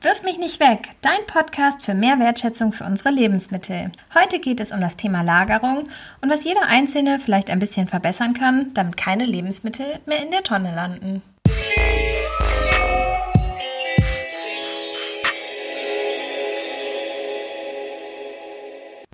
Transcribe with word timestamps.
Wirf 0.00 0.22
mich 0.22 0.38
nicht 0.38 0.60
weg, 0.60 0.90
dein 1.02 1.26
Podcast 1.26 1.82
für 1.82 1.92
mehr 1.92 2.20
Wertschätzung 2.20 2.72
für 2.72 2.84
unsere 2.84 3.10
Lebensmittel. 3.10 3.90
Heute 4.14 4.38
geht 4.38 4.60
es 4.60 4.70
um 4.70 4.80
das 4.80 4.96
Thema 4.96 5.22
Lagerung 5.22 5.88
und 6.20 6.30
was 6.30 6.44
jeder 6.44 6.62
Einzelne 6.68 7.18
vielleicht 7.18 7.50
ein 7.50 7.58
bisschen 7.58 7.88
verbessern 7.88 8.32
kann, 8.32 8.72
damit 8.74 8.96
keine 8.96 9.26
Lebensmittel 9.26 9.98
mehr 10.06 10.22
in 10.22 10.30
der 10.30 10.44
Tonne 10.44 10.72
landen. 10.72 11.20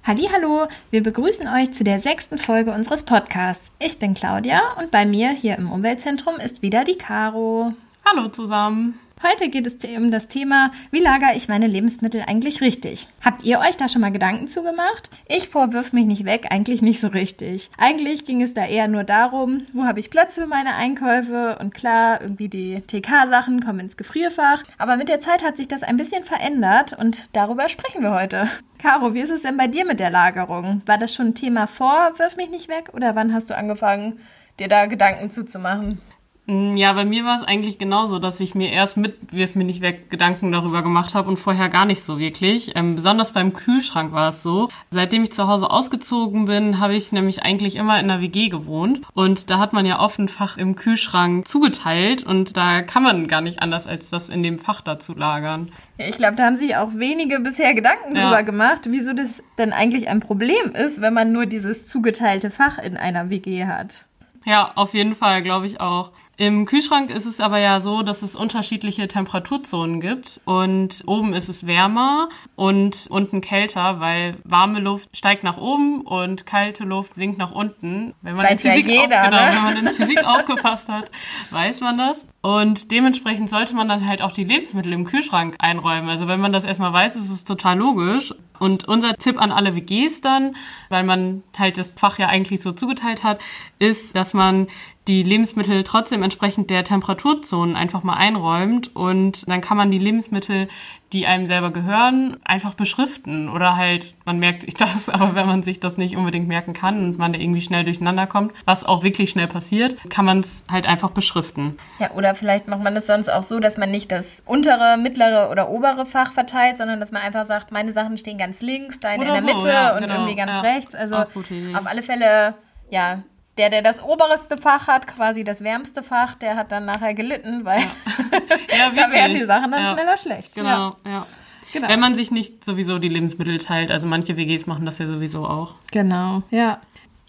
Hallo, 0.05 0.69
wir 0.91 1.03
begrüßen 1.03 1.49
euch 1.49 1.73
zu 1.73 1.83
der 1.83 1.99
sechsten 1.99 2.37
Folge 2.37 2.73
unseres 2.73 3.05
Podcasts. 3.05 3.73
Ich 3.79 3.99
bin 3.99 4.13
Claudia 4.13 4.61
und 4.79 4.91
bei 4.91 5.07
mir 5.07 5.31
hier 5.31 5.57
im 5.57 5.73
Umweltzentrum 5.73 6.37
ist 6.37 6.61
wieder 6.61 6.85
die 6.85 6.99
Caro. 6.99 7.73
Hallo 8.05 8.29
zusammen. 8.29 9.01
Heute 9.27 9.49
geht 9.49 9.67
es 9.67 9.97
um 9.97 10.11
das 10.11 10.29
Thema, 10.29 10.71
wie 10.91 10.99
lagere 10.99 11.35
ich 11.35 11.49
meine 11.49 11.67
Lebensmittel 11.67 12.23
eigentlich 12.27 12.61
richtig? 12.61 13.09
Habt 13.25 13.43
ihr 13.43 13.59
euch 13.59 13.75
da 13.79 13.89
schon 13.89 14.03
mal 14.03 14.13
Gedanken 14.13 14.49
zugemacht? 14.49 15.09
Ich 15.29 15.49
vorwirf 15.49 15.95
mich 15.95 16.05
nicht 16.05 16.27
weg, 16.27 16.49
eigentlich 16.51 16.83
nicht 16.83 17.01
so 17.01 17.09
richtig. 17.09 17.71
Eigentlich 17.79 18.27
ging 18.27 18.43
es 18.43 18.53
da 18.53 18.67
eher 18.67 18.87
nur 18.87 19.03
darum, 19.03 19.67
wo 19.73 19.85
habe 19.85 19.99
ich 19.99 20.11
Platz 20.11 20.35
für 20.35 20.47
meine 20.47 20.75
Einkäufe 20.75 21.57
und 21.59 21.73
klar, 21.73 22.21
irgendwie 22.21 22.51
die 22.51 22.83
TK-Sachen 22.83 23.65
kommen 23.65 23.81
ins 23.81 23.97
Gefrierfach. 23.97 24.63
Aber 24.77 24.99
mit 24.99 25.09
der 25.09 25.23
Zeit 25.23 25.43
hat 25.43 25.57
sich 25.57 25.69
das 25.69 25.85
ein 25.85 25.97
bisschen 25.97 26.25
verändert 26.25 26.93
und 26.93 27.25
darüber 27.33 27.71
sprechen 27.71 28.03
wir 28.03 28.13
heute. 28.13 28.47
Caro, 28.79 29.15
wie 29.15 29.21
ist 29.21 29.31
es 29.31 29.41
denn 29.41 29.57
bei 29.57 29.69
dir 29.69 29.87
mit 29.87 30.01
der 30.01 30.11
Lagerung? 30.11 30.83
War 30.85 30.99
das 30.99 31.15
schon 31.15 31.29
ein 31.29 31.35
Thema 31.35 31.67
vor, 31.67 32.13
wirf 32.19 32.37
mich 32.37 32.51
nicht 32.51 32.69
weg 32.69 32.91
oder 32.93 33.15
wann 33.15 33.33
hast 33.33 33.49
du 33.49 33.57
angefangen, 33.57 34.21
dir 34.61 34.69
da 34.69 34.85
Gedanken 34.85 35.31
zuzumachen? 35.31 36.03
Mm, 36.47 36.77
ja, 36.77 36.93
bei 36.93 37.07
mir 37.07 37.25
war 37.25 37.39
es 37.41 37.47
eigentlich 37.47 37.79
genauso, 37.79 38.19
dass 38.19 38.39
ich 38.39 38.55
mir 38.55 38.71
erst 38.71 38.99
mit 38.99 39.33
Wirf 39.33 39.55
mir 39.55 39.65
nicht 39.65 39.81
weg 39.81 40.11
Gedanken 40.11 40.53
darüber 40.53 40.83
gemacht 40.83 41.15
habe 41.15 41.29
und 41.29 41.39
vorher 41.39 41.71
gar 41.71 41.87
nicht 41.87 42.03
so 42.03 42.19
wirklich. 42.19 42.73
Ähm, 42.75 42.97
besonders 42.97 43.33
beim 43.33 43.55
Kühlschrank 43.55 44.13
war 44.13 44.29
es 44.29 44.43
so. 44.43 44.69
Seitdem 44.91 45.23
ich 45.23 45.33
zu 45.33 45.49
Hause 45.49 45.71
ausgezogen 45.71 46.45
bin, 46.45 46.81
habe 46.81 46.95
ich 46.95 47.13
nämlich 47.13 47.43
eigentlich 47.43 47.77
immer 47.77 47.99
in 47.99 48.09
der 48.09 48.21
WG 48.21 48.51
gewohnt. 48.51 49.01
Und 49.15 49.49
da 49.49 49.59
hat 49.59 49.73
man 49.73 49.87
ja 49.87 50.01
oft 50.01 50.19
ein 50.19 50.29
Fach 50.29 50.59
im 50.59 50.77
Kühlschrank 50.77 51.49
zugeteilt 51.49 52.23
und 52.25 52.57
da 52.57 52.83
kann 52.83 53.03
man 53.03 53.27
gar 53.27 53.41
nicht 53.41 53.63
anders, 53.63 53.87
als 53.87 54.11
das 54.11 54.29
in 54.29 54.43
dem 54.43 54.59
Fach 54.59 54.83
dazu 54.83 55.15
lagern. 55.15 55.71
Ja, 55.97 56.09
ich 56.09 56.17
glaube, 56.17 56.37
da 56.37 56.45
haben 56.45 56.57
sich 56.57 56.77
auch 56.77 56.95
wenige 56.95 57.41
bisher 57.41 57.73
Gedanken 57.73 58.17
ja. 58.17 58.25
drüber 58.25 58.43
gemacht, 58.43 58.83
wieso 58.89 59.15
das 59.15 59.43
denn 59.57 59.73
eigentlich 59.73 60.09
ein 60.09 60.21
Problem 60.21 60.73
ist, 60.75 61.01
wenn 61.01 61.15
man 61.15 61.33
nur 61.33 61.47
dieses 61.47 61.87
zugeteilte 61.87 62.51
Fach 62.51 62.79
in 62.79 62.97
einer 62.99 63.31
WG 63.31 63.67
hat. 63.67 64.05
Ja, 64.45 64.73
auf 64.75 64.95
jeden 64.95 65.15
Fall, 65.15 65.43
glaube 65.43 65.67
ich 65.67 65.81
auch. 65.81 66.13
Im 66.37 66.67
Kühlschrank 66.67 67.11
ist 67.11 67.27
es 67.27 67.39
aber 67.39 67.59
ja 67.59 67.81
so, 67.81 68.03
dass 68.03 68.23
es 68.23 68.35
unterschiedliche 68.35 69.07
Temperaturzonen 69.07 70.01
gibt 70.01 70.41
und 70.45 71.05
oben 71.07 71.33
ist 71.33 71.49
es 71.49 71.65
wärmer 71.67 72.29
und 72.57 73.07
unten 73.09 73.41
kälter, 73.41 74.01
weil 74.01 74.37
warme 74.43 74.81
Luft 74.81 75.17
steigt 75.17 75.45
nach 75.45 75.59
oben 75.59 76.01
und 76.01 76.45
kalte 76.45 76.83
Luft 76.83 77.15
sinkt 77.15 77.39
nach 77.39 77.53
unten. 77.53 78.15
Wenn 78.21 78.35
man, 78.35 78.47
weiß 78.47 78.65
in 78.65 78.73
Physik, 78.73 78.87
ja 78.89 79.03
jeder, 79.03 79.21
auf, 79.21 79.31
genau, 79.31 79.43
ne? 79.43 79.53
wenn 79.53 79.63
man 79.63 79.77
in 79.77 79.89
Physik 79.95 80.27
aufgepasst 80.27 80.89
hat, 80.89 81.09
weiß 81.51 81.81
man 81.83 81.99
das. 81.99 82.27
Und 82.43 82.91
dementsprechend 82.91 83.49
sollte 83.49 83.77
man 83.77 83.89
dann 83.89 84.07
halt 84.07 84.21
auch 84.21 84.33
die 84.33 84.45
Lebensmittel 84.45 84.93
im 84.93 85.05
Kühlschrank 85.05 85.55
einräumen. 85.61 86.09
Also 86.09 86.27
wenn 86.27 86.41
man 86.41 86.53
das 86.53 86.65
erstmal 86.65 86.93
weiß, 86.93 87.15
ist 87.15 87.31
es 87.31 87.45
total 87.45 87.79
logisch. 87.79 88.35
Und 88.65 88.89
unser 88.89 89.13
Tipp 89.13 89.39
an 89.39 89.53
alle 89.53 89.77
WGs 89.77 90.23
dann, 90.23 90.57
weil 90.89 91.05
man 91.05 91.43
halt 91.59 91.77
das 91.77 91.91
Fach 91.91 92.19
ja 92.19 92.29
eigentlich 92.29 92.63
so 92.63 92.73
zugeteilt 92.73 93.23
hat, 93.23 93.39
ist, 93.79 94.17
dass 94.17 94.33
man 94.33 94.69
die 95.07 95.23
Lebensmittel 95.23 95.85
trotzdem 95.85 96.23
entsprechend 96.23 96.71
der 96.71 96.83
Temperaturzonen 96.83 97.77
einfach 97.77 98.03
mal 98.03 98.15
einräumt 98.15 98.97
und 98.97 99.49
dann 99.49 99.61
kann 99.61 99.77
man 99.77 99.91
die 99.91 99.99
Lebensmittel, 99.99 100.69
die 101.13 101.27
einem 101.27 101.45
selber 101.45 101.71
gehören, 101.73 102.39
einfach 102.43 102.75
beschriften 102.75 103.51
oder 103.51 103.77
halt, 103.77 104.15
man 104.25 104.39
merkt 104.39 104.63
sich 104.63 104.75
das, 104.75 105.11
aber 105.11 105.35
wenn 105.35 105.47
man 105.47 105.63
sich 105.63 105.79
das 105.79 105.99
nicht 105.99 106.17
unbedingt 106.17 106.49
merken 106.49 106.73
kann 106.73 107.05
und 107.05 107.19
man 107.19 107.35
da 107.35 107.39
irgendwie 107.39 107.61
schnell 107.61 107.85
durcheinander 107.85 108.27
kommt, 108.27 108.53
was 108.65 108.85
auch 108.85 109.03
wirklich 109.03 109.29
schnell 109.29 109.47
passiert, 109.47 109.97
kann 110.09 110.25
man 110.25 110.41
es 110.41 110.65
halt 110.71 110.87
einfach 110.87 111.11
beschriften. 111.11 111.77
Ja, 111.99 112.13
oder 112.13 112.35
vielleicht 112.35 112.67
macht 112.67 112.83
man 112.83 112.97
es 112.97 113.07
sonst 113.07 113.29
auch 113.29 113.43
so, 113.43 113.61
dass 113.61 113.77
man 113.77 113.91
nicht 113.91 114.11
das 114.11 114.43
untere, 114.47 114.97
mittlere 114.97 115.51
oder 115.51 115.69
obere 115.69 116.07
Fach 116.07 116.33
verteilt, 116.33 116.79
sondern 116.79 116.99
dass 116.99 117.13
man 117.13 117.21
einfach 117.21 117.45
sagt, 117.45 117.73
meine 117.73 117.93
Sachen 117.93 118.17
stehen 118.17 118.39
ganz 118.39 118.63
links, 118.63 119.01
deine 119.01 119.25
oder 119.25 119.39
in 119.39 119.47
der 119.47 119.55
Mitte 119.55 119.69
ja, 119.69 119.95
und 119.95 120.01
genau, 120.01 120.15
irgendwie 120.15 120.37
ganz 120.37 120.53
ja. 120.53 120.61
rechts. 120.63 120.95
Also 120.95 121.17
auf 121.17 121.87
alle 121.87 122.03
Fälle, 122.03 122.55
ja, 122.91 123.23
der, 123.59 123.71
der 123.71 123.83
das 123.83 124.03
oberste 124.03 124.59
Fach 124.59 124.89
hat, 124.89 125.07
quasi 125.07 125.45
das 125.45 125.63
wärmste 125.63 126.03
Fach, 126.03 126.35
der 126.35 126.57
hat 126.57 126.73
dann 126.73 126.87
nachher 126.87 127.15
gelitten, 127.15 127.65
weil 127.65 127.81
ja. 127.81 128.91
Da 128.95 129.13
werden 129.13 129.37
die 129.37 129.45
Sachen 129.45 129.71
dann 129.71 129.87
schneller 129.87 130.17
schlecht. 130.17 130.55
Genau, 130.55 130.97
ja. 131.07 131.27
Genau. 131.73 131.89
Wenn 131.89 131.99
man 131.99 132.15
sich 132.15 132.31
nicht 132.31 132.65
sowieso 132.65 133.01
die 133.01 133.09
Lebensmittel 133.09 133.59
teilt. 133.59 133.91
Also 133.91 134.07
manche 134.07 134.37
WGs 134.37 134.67
machen 134.67 134.87
das 134.87 134.99
ja 134.99 135.09
sowieso 135.09 135.45
auch. 135.45 135.75
Genau, 135.91 136.43
ja. 136.51 136.81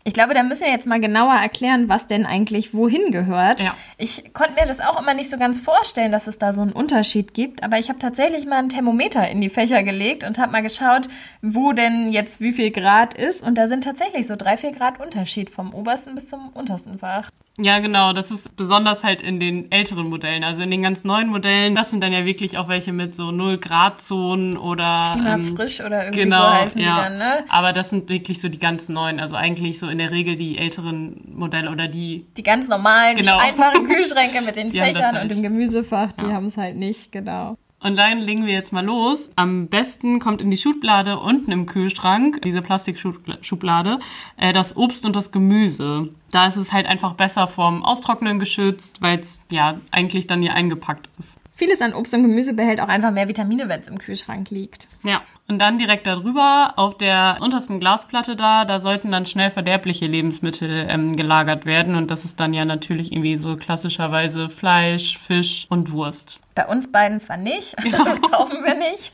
Ich 0.07 0.13
glaube, 0.13 0.35
da 0.35 0.43
müssen 0.43 0.65
wir 0.65 0.71
jetzt 0.71 0.85
mal 0.85 1.01
genauer 1.01 1.33
erklären, 1.33 1.89
was 1.89 2.05
denn 2.05 2.27
eigentlich 2.27 2.75
wohin 2.75 3.11
gehört. 3.11 3.59
Ja. 3.59 3.75
Ich 3.97 4.35
konnte 4.35 4.53
mir 4.53 4.67
das 4.67 4.79
auch 4.79 5.01
immer 5.01 5.15
nicht 5.15 5.31
so 5.31 5.39
ganz 5.39 5.59
vorstellen, 5.59 6.11
dass 6.11 6.27
es 6.27 6.37
da 6.37 6.53
so 6.53 6.61
einen 6.61 6.73
Unterschied 6.73 7.33
gibt, 7.33 7.63
aber 7.63 7.79
ich 7.79 7.89
habe 7.89 7.97
tatsächlich 7.97 8.45
mal 8.45 8.59
ein 8.59 8.69
Thermometer 8.69 9.27
in 9.27 9.41
die 9.41 9.49
Fächer 9.49 9.81
gelegt 9.81 10.23
und 10.23 10.37
habe 10.37 10.51
mal 10.51 10.61
geschaut, 10.61 11.09
wo 11.41 11.73
denn 11.73 12.11
jetzt 12.11 12.39
wie 12.39 12.53
viel 12.53 12.69
Grad 12.69 13.15
ist. 13.15 13.41
Und 13.41 13.57
da 13.57 13.67
sind 13.67 13.83
tatsächlich 13.83 14.27
so 14.27 14.35
drei, 14.35 14.57
vier 14.57 14.73
Grad 14.73 14.99
Unterschied 14.99 15.49
vom 15.49 15.73
obersten 15.73 16.13
bis 16.13 16.29
zum 16.29 16.49
untersten 16.49 16.99
Fach. 16.99 17.31
Ja, 17.57 17.79
genau. 17.79 18.11
Das 18.11 18.31
ist 18.31 18.55
besonders 18.57 19.03
halt 19.03 19.21
in 19.21 19.39
den 19.39 19.71
älteren 19.71 20.09
Modellen. 20.09 20.43
Also 20.43 20.61
in 20.61 20.71
den 20.71 20.81
ganz 20.81 21.05
neuen 21.05 21.29
Modellen, 21.29 21.73
das 21.73 21.89
sind 21.89 22.03
dann 22.03 22.11
ja 22.11 22.25
wirklich 22.25 22.57
auch 22.57 22.67
welche 22.67 22.91
mit 22.91 23.15
so 23.15 23.31
0 23.31 23.57
Grad 23.59 24.01
Zonen 24.01 24.57
oder 24.57 25.11
Klimafrisch 25.13 25.79
ähm, 25.79 25.85
oder 25.85 26.03
irgendwie 26.03 26.23
genau, 26.23 26.37
so 26.37 26.49
heißen 26.49 26.81
ja. 26.81 26.95
die 26.95 27.01
dann, 27.01 27.17
ne? 27.17 27.45
Aber 27.47 27.71
das 27.71 27.89
sind 27.91 28.09
wirklich 28.09 28.41
so 28.41 28.49
die 28.49 28.59
ganz 28.59 28.89
neuen. 28.89 29.21
Also 29.21 29.37
eigentlich 29.37 29.79
so 29.79 29.87
in 29.87 29.99
der 29.99 30.11
Regel 30.11 30.35
die 30.35 30.57
älteren 30.57 31.21
Modelle 31.33 31.71
oder 31.71 31.87
die. 31.87 32.25
Die 32.35 32.43
ganz 32.43 32.67
normalen, 32.67 33.15
genau. 33.15 33.37
einfachen 33.37 33.85
Kühlschränke 33.87 34.41
mit 34.41 34.57
den 34.57 34.71
Fächern 34.71 35.15
halt. 35.15 35.23
und 35.23 35.31
dem 35.31 35.41
Gemüsefach, 35.41 36.11
die 36.13 36.25
ja. 36.25 36.33
haben 36.33 36.47
es 36.47 36.57
halt 36.57 36.75
nicht, 36.75 37.13
genau. 37.13 37.57
Und 37.85 37.97
dann 37.97 38.19
legen 38.19 38.47
wir 38.47 38.53
jetzt 38.53 38.73
mal 38.73 38.83
los. 38.83 39.29
Am 39.35 39.67
besten 39.67 40.19
kommt 40.19 40.41
in 40.41 40.49
die 40.49 40.57
Schublade 40.57 41.19
unten 41.19 41.51
im 41.51 41.67
Kühlschrank, 41.67 42.41
diese 42.41 42.63
Plastikschublade, 42.63 43.99
äh, 44.37 44.53
das 44.53 44.75
Obst 44.75 45.05
und 45.05 45.15
das 45.15 45.31
Gemüse. 45.31 46.09
Da 46.31 46.47
ist 46.47 46.55
es 46.55 46.73
halt 46.73 46.87
einfach 46.87 47.13
besser 47.13 47.47
vom 47.47 47.85
Austrocknen 47.85 48.39
geschützt, 48.39 49.03
weil 49.03 49.19
es 49.19 49.39
ja 49.51 49.79
eigentlich 49.91 50.25
dann 50.25 50.41
hier 50.41 50.55
eingepackt 50.55 51.09
ist. 51.19 51.37
Vieles 51.57 51.81
an 51.81 51.93
Obst 51.93 52.13
und 52.13 52.23
Gemüse 52.23 52.53
behält 52.53 52.81
auch 52.81 52.89
einfach 52.89 53.11
mehr 53.11 53.29
Vitamine, 53.29 53.69
wenn 53.69 53.79
es 53.79 53.87
im 53.87 53.97
Kühlschrank 53.97 54.49
liegt. 54.49 54.89
Ja, 55.05 55.21
und 55.47 55.59
dann 55.59 55.77
direkt 55.77 56.05
darüber 56.05 56.73
auf 56.75 56.97
der 56.97 57.37
untersten 57.39 57.79
Glasplatte 57.79 58.35
da, 58.35 58.65
da 58.65 58.81
sollten 58.81 59.09
dann 59.09 59.25
schnell 59.25 59.51
verderbliche 59.51 60.05
Lebensmittel 60.05 60.85
ähm, 60.89 61.15
gelagert 61.15 61.65
werden. 61.65 61.95
Und 61.95 62.11
das 62.11 62.25
ist 62.25 62.41
dann 62.41 62.53
ja 62.53 62.65
natürlich 62.65 63.13
irgendwie 63.13 63.37
so 63.37 63.55
klassischerweise 63.55 64.49
Fleisch, 64.49 65.17
Fisch 65.17 65.65
und 65.69 65.93
Wurst. 65.93 66.41
Bei 66.55 66.65
uns 66.65 66.91
beiden 66.91 67.21
zwar 67.21 67.37
nicht, 67.37 67.75
ja. 67.85 68.03
kaufen 68.03 68.57
wir 68.65 68.75
nicht, 68.75 69.11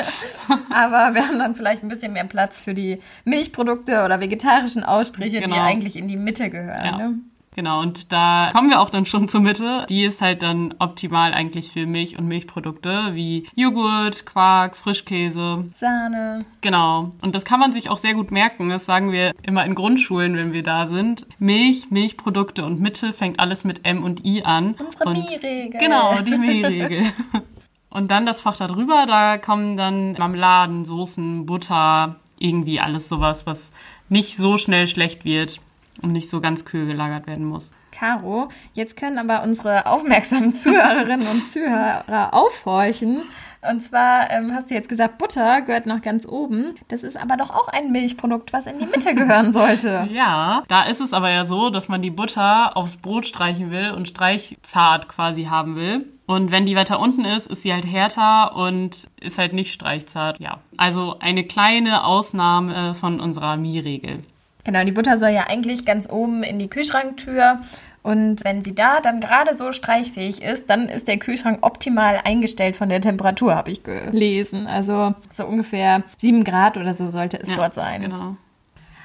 aber 0.72 1.14
wir 1.14 1.28
haben 1.28 1.38
dann 1.38 1.54
vielleicht 1.54 1.84
ein 1.84 1.90
bisschen 1.90 2.14
mehr 2.14 2.26
Platz 2.26 2.64
für 2.64 2.74
die 2.74 3.00
Milchprodukte 3.24 4.04
oder 4.04 4.20
vegetarischen 4.20 4.84
Ausstriche, 4.84 5.42
genau. 5.42 5.56
die 5.56 5.62
eigentlich 5.62 5.96
in 5.96 6.08
die 6.08 6.18
Mitte 6.18 6.50
gehören. 6.50 6.86
Ja. 6.86 6.98
Ne? 6.98 7.20
Genau, 7.54 7.82
und 7.82 8.14
da 8.14 8.50
kommen 8.54 8.70
wir 8.70 8.80
auch 8.80 8.90
dann 8.90 9.06
schon 9.06 9.28
zur 9.28 9.42
Mitte. 9.42 9.86
Die 9.90 10.04
ist 10.04 10.22
halt 10.22 10.42
dann 10.42 10.74
optimal 10.80 11.34
eigentlich 11.34 11.70
für 11.70 11.86
Milch 11.86 12.18
und 12.18 12.26
Milchprodukte 12.28 13.10
wie 13.14 13.46
Joghurt, 13.56 14.26
Quark, 14.26 14.78
Frischkäse. 14.78 15.66
Sahne. 15.76 16.46
Genau. 16.62 17.12
Und 17.22 17.36
das 17.36 17.44
kann 17.44 17.60
man 17.60 17.74
sich 17.74 17.90
auch 17.90 17.98
sehr 17.98 18.14
gut 18.14 18.32
merken. 18.32 18.70
Das 18.70 18.86
sagen 18.86 19.12
wir 19.12 19.34
immer 19.46 19.66
in 19.66 19.76
Grundschulen, 19.76 20.38
wenn 20.38 20.54
wir 20.54 20.64
da 20.64 20.88
sind. 20.88 21.26
Milch, 21.40 21.92
Milchprodukte 21.92 22.64
und 22.64 22.80
Mitte 22.80 23.12
fängt 23.12 23.42
alles 23.42 23.66
mit 23.66 23.86
M 23.86 24.04
und 24.04 24.26
I 24.26 24.44
an. 24.44 24.76
Unsere 24.80 25.12
Mi-Regel. 25.12 25.78
Genau, 25.78 26.22
die 26.22 26.38
Mi-Regel. 26.38 27.12
und 27.90 28.12
dann 28.12 28.26
das 28.26 28.42
Fach 28.42 28.56
da 28.56 28.68
drüber, 28.68 29.06
da 29.06 29.38
kommen 29.38 29.76
dann 29.76 30.14
Marmeladen, 30.14 30.86
Soßen, 30.86 31.46
Butter, 31.46 32.16
irgendwie 32.40 32.80
alles 32.80 33.10
sowas, 33.10 33.46
was 33.46 33.74
nicht 34.08 34.38
so 34.38 34.58
schnell 34.58 34.88
schlecht 34.88 35.26
wird 35.26 35.60
und 36.02 36.12
nicht 36.12 36.30
so 36.30 36.42
ganz 36.42 36.66
kühl 36.66 36.86
gelagert 36.86 37.28
werden 37.28 37.46
muss. 37.46 37.72
Caro, 37.92 38.48
jetzt 38.74 38.98
können 38.98 39.18
aber 39.18 39.44
unsere 39.44 39.86
aufmerksamen 39.86 40.54
Zuhörerinnen 40.56 41.28
und 41.28 41.52
Zuhörer 41.52 42.34
aufhorchen. 42.34 43.24
Und 43.70 43.82
zwar 43.84 44.32
ähm, 44.32 44.54
hast 44.56 44.72
du 44.72 44.76
jetzt 44.76 44.90
gesagt, 44.90 45.20
Butter 45.20 45.62
gehört 45.62 45.86
noch 45.86 46.02
ganz 46.02 46.26
oben. 46.26 46.74
Das 46.88 47.04
ist 47.04 47.16
aber 47.16 47.38
doch 47.38 47.52
auch 47.52 47.68
ein 47.68 47.92
Milchprodukt, 47.92 48.54
was 48.54 48.66
in 48.66 48.80
die 48.80 48.88
Mitte 48.88 49.14
gehören 49.14 49.54
sollte. 49.54 50.08
ja, 50.12 50.64
da 50.68 50.84
ist 50.84 51.00
es 51.00 51.14
aber 51.14 51.30
ja 51.30 51.46
so, 51.46 51.70
dass 51.70 51.88
man 51.88 52.02
die 52.02 52.10
Butter 52.10 52.76
aufs 52.76 52.98
Brot 52.98 53.28
streichen 53.28 53.70
will 53.70 53.92
und 53.92 54.08
streichzart 54.08 55.08
quasi 55.08 55.44
haben 55.44 55.76
will. 55.76 56.06
Und 56.26 56.50
wenn 56.50 56.66
die 56.66 56.76
weiter 56.76 57.00
unten 57.00 57.26
ist, 57.26 57.48
ist 57.48 57.62
sie 57.62 57.74
halt 57.74 57.86
härter 57.86 58.56
und 58.56 59.10
ist 59.20 59.38
halt 59.38 59.54
nicht 59.54 59.74
streichzart. 59.74 60.40
Ja, 60.40 60.60
also 60.78 61.18
eine 61.20 61.44
kleine 61.44 62.06
Ausnahme 62.06 62.96
von 62.96 63.20
unserer 63.20 63.58
Mie-Regel. 63.58 64.24
Genau, 64.64 64.84
die 64.84 64.92
Butter 64.92 65.18
soll 65.18 65.30
ja 65.30 65.48
eigentlich 65.48 65.86
ganz 65.86 66.10
oben 66.10 66.44
in 66.44 66.60
die 66.60 66.70
Kühlschranktür 66.70 67.60
Und 68.04 68.44
wenn 68.44 68.64
sie 68.64 68.74
da 68.74 69.00
dann 69.00 69.20
gerade 69.20 69.56
so 69.56 69.74
streichfähig 69.74 70.42
ist, 70.42 70.70
dann 70.70 70.90
ist 70.90 71.08
der 71.08 71.18
Kühlschrank 71.18 71.60
optimal 71.62 72.20
eingestellt 72.24 72.76
von 72.76 72.90
der 72.90 73.02
Temperatur, 73.02 73.56
habe 73.56 73.70
ich 73.70 73.84
gelesen. 73.84 74.66
Also 74.66 75.14
so 75.32 75.46
ungefähr 75.46 76.04
7 76.18 76.44
Grad 76.44 76.78
oder 76.78 76.96
so 76.96 77.10
sollte 77.12 77.40
es 77.40 77.50
Ja, 77.50 77.56
dort 77.56 77.76
sein. 77.76 78.02
Genau. 78.02 78.38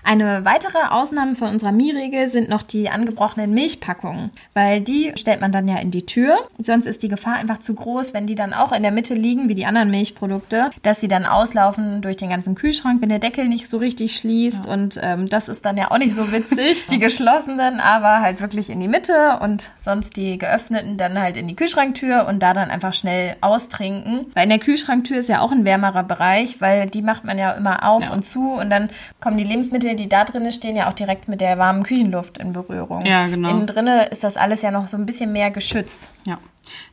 Eine 0.09 0.45
weitere 0.45 0.79
Ausnahme 0.89 1.35
von 1.35 1.49
unserer 1.49 1.73
Mie-Regel 1.73 2.29
sind 2.31 2.49
noch 2.49 2.63
die 2.63 2.89
angebrochenen 2.91 3.51
Milchpackungen, 3.51 4.31
weil 4.55 4.81
die 4.81 5.13
stellt 5.17 5.41
man 5.41 5.51
dann 5.51 5.67
ja 5.67 5.79
in 5.79 5.91
die 5.91 6.07
Tür. 6.07 6.37
Sonst 6.63 6.87
ist 6.87 7.03
die 7.03 7.09
Gefahr 7.09 7.35
einfach 7.35 7.59
zu 7.59 7.75
groß, 7.75 8.15
wenn 8.15 8.29
die 8.29 8.37
dann 8.37 8.55
auch 8.55 8.71
in 8.71 8.85
der 8.85 8.93
Mitte 8.93 9.15
liegen, 9.15 9.49
wie 9.49 9.55
die 9.55 9.67
anderen 9.67 9.91
Milchprodukte, 9.91 10.71
dass 10.85 11.01
sie 11.01 11.09
dann 11.09 11.27
auslaufen 11.27 12.03
durch 12.03 12.17
den 12.17 12.31
ganzen 12.31 12.55
Kühlschrank, 12.55 13.03
wenn 13.03 13.09
der 13.09 13.19
Deckel 13.19 13.49
nicht 13.49 13.69
so 13.69 13.79
richtig 13.79 14.17
schließt. 14.17 14.65
Und 14.65 15.01
ähm, 15.03 15.29
das 15.29 15.49
ist 15.49 15.65
dann 15.65 15.77
ja 15.77 15.91
auch 15.91 15.99
nicht 15.99 16.15
so 16.15 16.31
witzig. 16.31 16.87
die 16.91 17.01
geschlossenen 17.01 17.81
aber 17.81 18.21
halt 18.21 18.41
wirklich 18.41 18.71
in 18.71 18.79
die 18.79 18.87
Mitte 18.87 19.39
und 19.41 19.71
sonst 19.83 20.17
die 20.17 20.39
geöffneten 20.39 20.99
dann 20.99 21.21
halt 21.21 21.37
in 21.37 21.49
die 21.49 21.57
Kühlschranktür 21.57 22.27
und 22.29 22.45
da 22.45 22.55
dann 22.55 22.71
einfach 22.71 22.93
schnell 22.93 23.35
austrinken. 23.41 24.27
Weil 24.35 24.45
in 24.45 24.51
der 24.51 24.61
Kühlschranktür 24.61 25.19
ist 25.19 25.29
ja 25.29 25.41
auch 25.41 25.51
ein 25.51 25.65
wärmerer 25.65 26.05
Bereich, 26.05 26.61
weil 26.61 26.87
die 26.87 27.03
macht 27.03 27.25
man 27.25 27.39
ja 27.39 27.51
immer 27.55 27.89
auf 27.89 28.05
Ja. 28.05 28.13
und 28.13 28.23
zu 28.25 28.53
und 28.53 28.71
dann 28.71 28.89
kommen 29.21 29.37
die 29.37 29.43
Lebensmittel, 29.43 29.96
die 29.97 30.09
da 30.09 30.25
drinnen 30.25 30.53
stehen, 30.53 30.77
ja 30.77 30.89
auch 30.89 30.95
direkt 30.95 31.29
mit 31.29 31.41
der 31.41 31.59
warmen 31.59 31.83
Küchenluft 31.83 32.39
in 32.39 32.53
Berührung. 32.53 33.05
Ja, 33.05 33.27
genau. 33.27 33.51
Innen 33.51 33.67
drinne 33.67 34.07
ist 34.07 34.25
das 34.25 34.37
alles 34.37 34.63
ja 34.63 34.71
noch 34.71 34.89
so 34.89 34.97
ein 34.97 35.07
bisschen 35.07 35.33
mehr 35.33 35.51
geschützt. 35.51 36.11
Ja. 36.27 36.39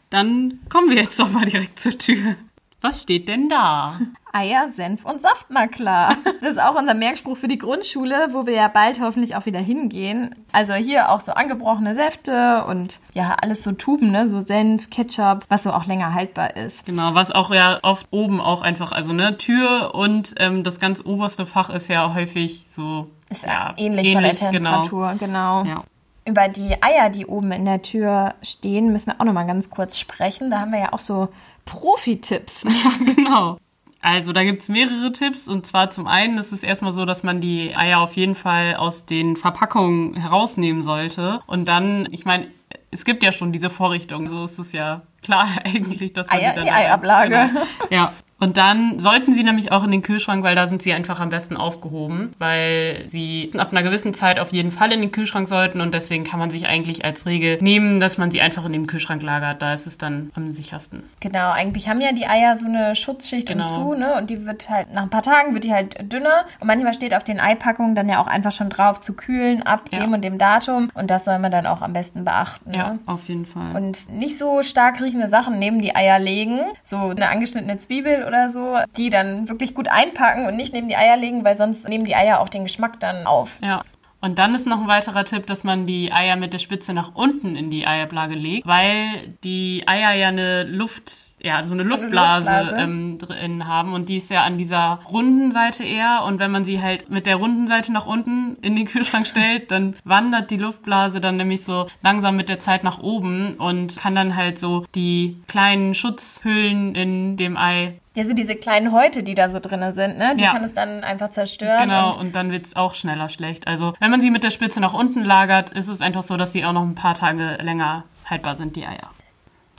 Dann 0.09 0.59
kommen 0.69 0.89
wir 0.89 0.97
jetzt 0.97 1.19
doch 1.19 1.31
mal 1.31 1.45
direkt 1.45 1.79
zur 1.79 1.97
Tür. 1.97 2.35
Was 2.81 3.01
steht 3.03 3.27
denn 3.27 3.49
da? 3.49 3.99
Eier, 4.33 4.69
Senf 4.75 5.05
und 5.05 5.21
Saft, 5.21 5.45
na 5.49 5.67
klar. 5.67 6.15
Das 6.41 6.53
ist 6.53 6.61
auch 6.61 6.75
unser 6.75 6.95
Merkspruch 6.95 7.37
für 7.37 7.47
die 7.47 7.59
Grundschule, 7.59 8.29
wo 8.31 8.47
wir 8.47 8.53
ja 8.53 8.67
bald 8.67 8.99
hoffentlich 8.99 9.35
auch 9.35 9.45
wieder 9.45 9.59
hingehen. 9.59 10.35
Also 10.51 10.73
hier 10.73 11.09
auch 11.09 11.21
so 11.21 11.33
angebrochene 11.33 11.93
Säfte 11.93 12.65
und 12.65 12.99
ja, 13.13 13.35
alles 13.41 13.63
so 13.63 13.73
Tuben, 13.73 14.11
ne? 14.11 14.27
So 14.27 14.41
Senf, 14.41 14.89
Ketchup, 14.89 15.45
was 15.49 15.63
so 15.63 15.71
auch 15.71 15.85
länger 15.85 16.15
haltbar 16.15 16.57
ist. 16.57 16.85
Genau, 16.85 17.13
was 17.13 17.29
auch 17.31 17.53
ja 17.53 17.79
oft 17.83 18.07
oben 18.09 18.41
auch 18.41 18.63
einfach, 18.63 18.91
also 18.91 19.13
ne, 19.13 19.37
Tür 19.37 19.93
und 19.93 20.33
ähm, 20.37 20.63
das 20.63 20.79
ganz 20.79 21.05
oberste 21.05 21.45
Fach 21.45 21.69
ist 21.69 21.87
ja 21.89 22.15
häufig 22.15 22.65
so. 22.67 23.11
Ist 23.29 23.45
ja, 23.45 23.73
ähnlich, 23.77 24.13
von 24.13 24.23
der 24.23 24.33
Temperatur, 24.33 25.15
genau. 25.19 25.63
Genau. 25.63 25.63
Ja. 25.63 25.83
Über 26.25 26.47
die 26.47 26.81
Eier, 26.81 27.09
die 27.09 27.25
oben 27.25 27.51
in 27.51 27.65
der 27.65 27.81
Tür 27.81 28.33
stehen, 28.41 28.91
müssen 28.91 29.07
wir 29.07 29.19
auch 29.19 29.25
noch 29.25 29.33
mal 29.33 29.45
ganz 29.45 29.69
kurz 29.69 29.99
sprechen. 29.99 30.49
Da 30.49 30.61
haben 30.61 30.71
wir 30.71 30.79
ja 30.79 30.93
auch 30.93 30.99
so 30.99 31.29
Profi-Tipps. 31.65 32.65
Genau. 33.15 33.57
Also 34.03 34.33
da 34.33 34.43
gibt's 34.43 34.67
mehrere 34.67 35.13
Tipps 35.13 35.47
und 35.47 35.65
zwar 35.65 35.89
zum 35.89 36.07
einen 36.07 36.37
ist 36.37 36.51
es 36.51 36.61
erstmal 36.61 36.91
so, 36.91 37.05
dass 37.05 37.23
man 37.23 37.39
die 37.39 37.73
Eier 37.73 38.01
auf 38.01 38.17
jeden 38.17 38.35
Fall 38.35 38.75
aus 38.75 39.05
den 39.05 39.37
Verpackungen 39.37 40.15
herausnehmen 40.15 40.83
sollte 40.83 41.39
und 41.47 41.69
dann, 41.69 42.09
ich 42.11 42.25
meine, 42.25 42.47
es 42.91 43.05
gibt 43.05 43.23
ja 43.23 43.31
schon 43.31 43.53
diese 43.53 43.69
Vorrichtung, 43.69 44.27
so 44.27 44.43
ist 44.43 44.59
es 44.59 44.73
ja 44.73 45.03
klar 45.21 45.47
eigentlich, 45.63 46.11
dass 46.11 46.27
man 46.27 46.37
Eier 46.37 46.49
die 46.49 46.55
dann 46.57 46.65
die 46.65 46.71
Eiablage. 46.71 47.49
Genau. 47.49 47.61
Ja. 47.89 48.13
Und 48.43 48.57
dann 48.57 48.99
sollten 48.99 49.31
sie 49.31 49.43
nämlich 49.43 49.71
auch 49.71 49.83
in 49.85 49.91
den 49.91 50.01
Kühlschrank, 50.01 50.43
weil 50.43 50.53
da 50.55 50.67
sind 50.67 50.81
sie 50.81 50.91
einfach 50.91 51.21
am 51.21 51.29
besten 51.29 51.55
aufgehoben, 51.55 52.33
weil 52.39 53.05
sie 53.07 53.51
ab 53.57 53.69
einer 53.71 53.83
gewissen 53.83 54.13
Zeit 54.13 54.37
auf 54.37 54.51
jeden 54.51 54.71
Fall 54.71 54.91
in 54.91 54.99
den 55.01 55.11
Kühlschrank 55.13 55.47
sollten 55.47 55.79
und 55.79 55.93
deswegen 55.93 56.25
kann 56.25 56.39
man 56.39 56.49
sich 56.49 56.67
eigentlich 56.67 57.05
als 57.05 57.25
Regel 57.25 57.57
nehmen, 57.61 58.01
dass 58.01 58.17
man 58.17 58.31
sie 58.31 58.41
einfach 58.41 58.65
in 58.65 58.73
dem 58.73 58.85
Kühlschrank 58.87 59.21
lagert. 59.23 59.61
Da 59.61 59.73
ist 59.73 59.87
es 59.87 59.97
dann 59.97 60.29
am 60.35 60.51
sichersten. 60.51 61.03
Genau, 61.21 61.51
eigentlich 61.51 61.87
haben 61.87 62.01
ja 62.01 62.11
die 62.11 62.27
Eier 62.27 62.57
so 62.57 62.65
eine 62.65 62.95
Schutzschicht 62.95 63.47
Genau. 63.47 63.65
zu, 63.65 63.93
ne? 63.93 64.15
Und 64.17 64.29
die 64.29 64.45
wird 64.45 64.69
halt, 64.69 64.93
nach 64.93 65.03
ein 65.03 65.09
paar 65.09 65.23
Tagen 65.23 65.53
wird 65.53 65.63
die 65.63 65.73
halt 65.73 66.11
dünner. 66.11 66.43
Und 66.59 66.67
manchmal 66.67 66.93
steht 66.93 67.13
auf 67.13 67.23
den 67.23 67.39
Eipackungen 67.39 67.95
dann 67.95 68.09
ja 68.09 68.21
auch 68.21 68.27
einfach 68.27 68.51
schon 68.51 68.69
drauf 68.69 68.99
zu 68.99 69.13
kühlen 69.13 69.63
ab 69.63 69.83
Ja. 69.91 69.99
dem 70.01 70.11
und 70.13 70.21
dem 70.23 70.37
Datum. 70.37 70.89
Und 70.95 71.09
das 71.11 71.23
soll 71.25 71.39
man 71.39 71.51
dann 71.51 71.65
auch 71.65 71.81
am 71.81 71.93
besten 71.93 72.25
beachten. 72.25 72.73
Ja, 72.73 72.93
Ne? 72.93 72.99
auf 73.05 73.27
jeden 73.29 73.45
Fall. 73.45 73.75
Und 73.75 74.09
nicht 74.09 74.37
so 74.37 74.63
stark 74.63 74.99
riechende 75.01 75.27
Sachen 75.29 75.59
neben 75.59 75.81
die 75.81 75.95
Eier 75.95 76.19
legen, 76.19 76.59
so 76.83 76.97
eine 76.97 77.29
angeschnittene 77.29 77.77
Zwiebel 77.79 78.25
oder 78.25 78.32
so, 78.51 78.77
die 78.97 79.09
dann 79.09 79.49
wirklich 79.49 79.73
gut 79.73 79.87
einpacken 79.87 80.45
und 80.47 80.55
nicht 80.55 80.73
neben 80.73 80.87
die 80.87 80.95
Eier 80.95 81.17
legen, 81.17 81.43
weil 81.43 81.57
sonst 81.57 81.87
nehmen 81.87 82.05
die 82.05 82.15
Eier 82.15 82.39
auch 82.39 82.49
den 82.49 82.63
Geschmack 82.63 82.99
dann 82.99 83.25
auf. 83.25 83.59
Ja. 83.61 83.83
Und 84.23 84.39
dann 84.39 84.55
ist 84.55 84.65
noch 84.65 84.79
ein 84.79 84.87
weiterer 84.87 85.25
Tipp, 85.25 85.47
dass 85.47 85.65
man 85.65 85.85
die 85.85 86.13
Eier 86.13 86.37
mit 86.37 86.53
der 86.53 86.59
Spitze 86.59 86.93
nach 86.93 87.13
unten 87.13 87.57
in 87.57 87.69
die 87.69 87.85
Eiablage 87.85 88.35
legt, 88.35 88.65
weil 88.65 89.35
die 89.43 89.83
Eier 89.85 90.13
ja 90.13 90.29
eine 90.29 90.63
Luft, 90.63 91.32
ja, 91.43 91.63
so 91.63 91.73
eine 91.73 91.85
So 91.85 91.95
eine 91.95 92.01
Luftblase, 92.03 92.49
Luftblase. 92.49 92.75
Ähm, 92.77 93.17
drin 93.19 93.67
haben 93.67 93.93
und 93.93 94.09
die 94.09 94.17
ist 94.17 94.29
ja 94.31 94.43
an 94.43 94.57
dieser 94.57 94.99
runden 95.11 95.51
Seite 95.51 95.83
eher 95.83 96.23
und 96.25 96.39
wenn 96.39 96.51
man 96.51 96.63
sie 96.63 96.81
halt 96.81 97.09
mit 97.09 97.25
der 97.25 97.35
runden 97.35 97.67
Seite 97.67 97.91
nach 97.91 98.05
unten 98.05 98.55
in 98.61 98.75
den 98.75 98.85
Kühlschrank 98.85 99.27
stellt, 99.27 99.69
dann 99.71 99.95
wandert 100.05 100.49
die 100.51 100.57
Luftblase 100.57 101.19
dann 101.21 101.35
nämlich 101.37 101.63
so 101.63 101.87
langsam 102.01 102.35
mit 102.37 102.49
der 102.49 102.59
Zeit 102.59 102.83
nach 102.83 102.99
oben 102.99 103.55
und 103.55 103.97
kann 103.97 104.15
dann 104.15 104.35
halt 104.35 104.57
so 104.57 104.85
die 104.95 105.37
kleinen 105.47 105.93
Schutzhüllen 105.93 106.95
in 106.95 107.37
dem 107.37 107.57
Ei 107.57 107.99
Ja, 108.15 108.23
sind 108.25 108.37
diese 108.39 108.55
kleinen 108.55 108.91
Häute, 108.91 109.23
die 109.23 109.35
da 109.35 109.49
so 109.49 109.59
drin 109.59 109.83
sind, 109.93 110.17
ne? 110.17 110.35
Die 110.37 110.43
Ja. 110.43 110.53
kann 110.53 110.63
es 110.63 110.73
dann 110.73 111.03
einfach 111.03 111.29
zerstören. 111.31 111.81
Genau, 111.89 112.11
Und 112.11 112.17
und 112.27 112.35
dann 112.35 112.51
wird's 112.51 112.75
auch 112.75 112.93
schneller 112.95 113.27
schlecht. 113.29 113.67
Also, 113.67 113.93
wenn 113.99 114.11
man 114.11 114.21
sie 114.21 114.31
mit 114.31 114.43
der 114.43 114.51
Spitze 114.51 114.79
nach 114.79 114.93
unten 114.93 115.23
lagert, 115.23 115.71
ist 115.71 115.87
es 115.87 115.99
einfach 115.99 116.23
so, 116.23 116.37
dass 116.37 116.51
sie 116.53 116.63
auch 116.63 116.73
noch 116.73 116.83
ein 116.83 116.95
paar 116.95 117.15
Tage 117.15 117.57
länger 117.61 118.03
haltbar 118.25 118.55
sind, 118.55 118.75
die 118.75 118.85
Eier. 118.85 119.09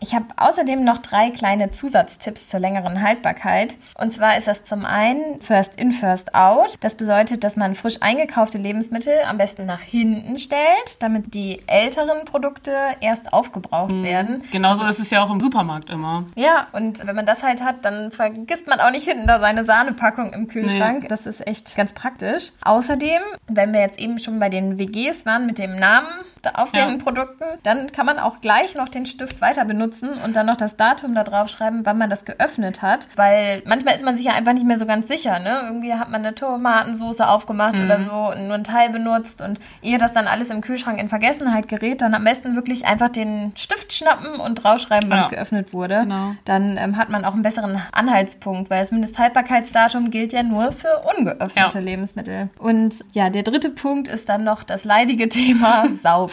Ich 0.05 0.15
habe 0.15 0.27
außerdem 0.37 0.85
noch 0.85 0.99
drei 0.99 1.31
kleine 1.31 1.71
Zusatztipps 1.71 2.49
zur 2.49 2.61
längeren 2.61 3.01
Haltbarkeit. 3.01 3.79
Und 3.99 4.13
zwar 4.13 4.37
ist 4.37 4.47
das 4.47 4.63
zum 4.63 4.85
einen 4.85 5.41
First 5.41 5.77
in, 5.77 5.93
First 5.93 6.35
out. 6.35 6.75
Das 6.83 6.97
bedeutet, 6.97 7.43
dass 7.43 7.57
man 7.57 7.75
frisch 7.75 7.97
eingekaufte 8.03 8.59
Lebensmittel 8.59 9.15
am 9.27 9.39
besten 9.39 9.65
nach 9.65 9.81
hinten 9.81 10.37
stellt, 10.37 11.03
damit 11.03 11.33
die 11.33 11.63
älteren 11.67 12.27
Produkte 12.27 12.73
erst 13.01 13.33
aufgebraucht 13.33 14.03
werden. 14.03 14.43
Genauso 14.53 14.85
ist 14.85 14.99
es 14.99 15.09
ja 15.09 15.25
auch 15.25 15.31
im 15.31 15.41
Supermarkt 15.41 15.89
immer. 15.89 16.27
Ja, 16.35 16.67
und 16.73 17.07
wenn 17.07 17.17
man 17.17 17.25
das 17.25 17.43
halt 17.43 17.65
hat, 17.65 17.87
dann 17.87 18.11
vergisst 18.11 18.67
man 18.67 18.81
auch 18.81 18.91
nicht 18.91 19.09
hinten 19.09 19.27
da 19.27 19.41
seine 19.41 19.65
Sahnepackung 19.65 20.35
im 20.35 20.49
Kühlschrank. 20.49 21.09
Das 21.09 21.25
ist 21.25 21.47
echt 21.47 21.77
ganz 21.77 21.95
praktisch. 21.95 22.51
Außerdem, 22.63 23.23
wenn 23.47 23.73
wir 23.73 23.81
jetzt 23.81 23.99
eben 23.99 24.19
schon 24.19 24.39
bei 24.39 24.51
den 24.51 24.79
WGs 24.79 25.25
waren 25.25 25.47
mit 25.47 25.59
dem 25.59 25.77
Namen 25.77 26.09
auf 26.55 26.75
Ja. 26.75 26.87
den 26.87 26.99
Produkten, 26.99 27.45
dann 27.63 27.93
kann 27.93 28.07
man 28.07 28.19
auch 28.19 28.41
gleich 28.41 28.75
noch 28.75 28.89
den 28.89 29.07
Stift 29.07 29.41
weiter 29.41 29.65
benutzen 29.65 30.11
und 30.25 30.37
dann 30.37 30.47
noch 30.47 30.57
das 30.57 30.77
Datum 30.77 31.15
da 31.15 31.25
drauf 31.25 31.49
schreiben, 31.49 31.81
wann 31.85 31.99
man 31.99 32.11
das 32.11 32.25
geöffnet 32.25 32.83
hat. 32.83 33.09
Weil 33.17 33.63
manchmal 33.67 33.95
ist 33.95 34.05
man 34.05 34.17
sich 34.17 34.27
ja 34.27 34.33
einfach 34.33 34.53
nicht 34.53 34.67
mehr 34.67 34.79
so 34.79 34.87
ganz 34.87 35.09
sicher. 35.09 35.39
Ne? 35.39 35.61
Irgendwie 35.65 35.95
hat 35.95 36.11
man 36.11 36.25
eine 36.25 36.35
Tomatensauce 36.35 37.21
aufgemacht 37.21 37.75
oder 37.79 38.01
so 38.01 38.13
und 38.33 38.47
nur 38.47 38.55
einen 38.55 38.65
Teil 38.65 38.91
benutzt. 38.91 39.41
Und 39.41 39.61
ehe 39.83 39.99
das 39.99 40.13
dann 40.13 40.27
alles 40.27 40.51
im 40.51 40.61
Kühlschrank 40.61 40.99
in 40.99 41.09
Vergessenheit 41.09 41.69
gerät, 41.69 42.01
dann 42.03 42.15
am 42.15 42.25
besten 42.25 42.55
wirklich 42.55 42.87
einfach 42.87 43.09
den 43.09 43.53
Stift 43.57 43.93
schnappen 43.93 44.37
und 44.41 44.57
draufschreiben, 44.57 45.11
wann 45.11 45.19
Ja. 45.19 45.25
es 45.25 45.31
geöffnet 45.31 45.73
wurde. 45.73 46.01
Genau. 46.01 46.35
Dann 46.45 46.77
ähm, 46.79 46.97
hat 46.97 47.09
man 47.11 47.25
auch 47.25 47.33
einen 47.35 47.43
besseren 47.43 47.81
Anhaltspunkt, 47.93 48.71
weil 48.71 48.81
das 48.81 48.91
Mindesthaltbarkeitsdatum 48.93 50.11
gilt 50.11 50.33
ja 50.33 50.43
nur 50.43 50.73
für 50.73 50.89
ungeöffnete 51.17 51.79
Ja. 51.79 51.85
Lebensmittel. 51.85 52.49
Und 52.59 53.05
ja, 53.13 53.31
der 53.31 53.43
dritte 53.43 53.71
Punkt 53.71 54.09
ist 54.09 54.29
dann 54.29 54.45
noch 54.45 54.63
das 54.63 54.85
leidige 54.85 55.29
Thema 55.35 55.85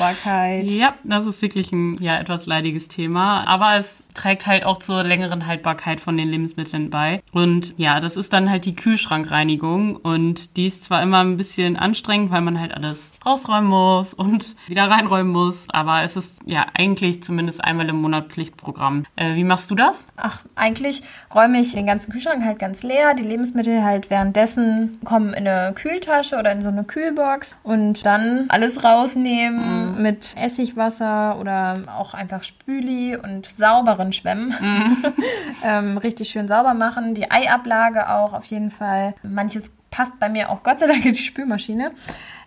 Sauberkeit. 0.02 0.72
Ja, 0.72 0.96
das 1.04 1.26
ist 1.26 1.42
wirklich 1.42 1.72
ein 1.72 2.02
ja, 2.02 2.20
etwas 2.20 2.46
leidiges 2.46 2.88
Thema. 2.88 3.46
Aber 3.46 3.78
es 3.78 4.04
trägt 4.14 4.48
halt 4.48 4.66
auch 4.66 4.78
zur 4.78 5.04
längeren 5.04 5.48
Haltbarkeit 5.48 6.02
von 6.02 6.18
den 6.18 6.30
Lebensmitteln 6.30 6.90
bei. 6.90 7.22
Und 7.32 7.78
ja, 7.78 8.00
das 8.00 8.18
ist 8.18 8.34
dann 8.34 8.50
halt 8.50 8.66
die 8.66 8.76
Kühlschrankreinigung. 8.76 9.96
Und 9.96 10.58
die 10.58 10.68
ist 10.68 10.86
zwar 10.86 11.02
immer 11.04 11.20
ein 11.20 11.38
bisschen 11.38 11.78
anstrengend, 11.78 12.32
weil 12.32 12.42
man 12.42 12.60
halt 12.60 12.74
alles 12.74 13.12
rausräumen 13.26 13.70
muss 13.70 14.14
und 14.14 14.56
wieder 14.68 14.90
reinräumen 14.90 15.32
muss. 15.32 15.66
Aber 15.70 16.04
es 16.04 16.16
ist 16.16 16.40
ja 16.46 16.66
eigentlich 16.74 17.24
zumindest 17.24 17.64
einmal 17.64 17.90
im 17.90 18.02
Monat 18.02 18.30
Pflichtprogramm. 18.30 19.06
Äh, 19.16 19.36
wie 19.36 19.44
machst 19.44 19.72
du 19.72 19.76
das? 19.76 20.08
Ach, 20.18 20.42
eigentlich 20.56 21.02
räume 21.34 21.60
ich 21.60 21.74
den 21.74 21.86
ganzen 21.86 22.12
Kühlschrank 22.12 22.44
halt 22.44 22.60
ganz 22.60 22.84
leer. 22.84 23.14
Die 23.14 23.24
Lebensmittel 23.24 23.84
halt 23.84 24.10
währenddessen 24.10 25.00
kommen 25.04 25.34
in 25.34 25.48
eine 25.48 25.74
Kühltasche 25.74 26.38
oder 26.38 26.52
in 26.52 26.62
so 26.62 26.70
eine 26.70 26.84
Kühlbox 26.84 27.56
und 27.64 28.06
dann 28.06 28.46
alles 28.50 28.84
rausnehmen 28.84 30.02
mit 30.02 30.36
Essigwasser 30.38 31.38
oder 31.40 31.76
auch 31.98 32.14
einfach 32.14 32.44
Spüli 32.44 33.16
und 33.16 33.46
sauberen 33.46 34.14
Schwämmen. 34.14 34.54
ähm, 35.64 35.98
richtig 35.98 36.30
schön 36.30 36.48
sauber 36.48 36.74
machen. 36.74 37.16
Die 37.16 37.30
Eiablage 37.30 38.10
auch 38.10 38.34
auf 38.34 38.46
jeden 38.46 38.72
Fall. 38.72 39.16
Manches 39.24 39.72
passt 39.92 40.20
bei 40.20 40.30
mir 40.30 40.50
auch 40.50 40.64
Gott 40.64 40.80
sei 40.80 40.88
Dank 40.88 41.06
in 41.06 41.14
die 41.14 41.20
Spülmaschine. 41.22 41.92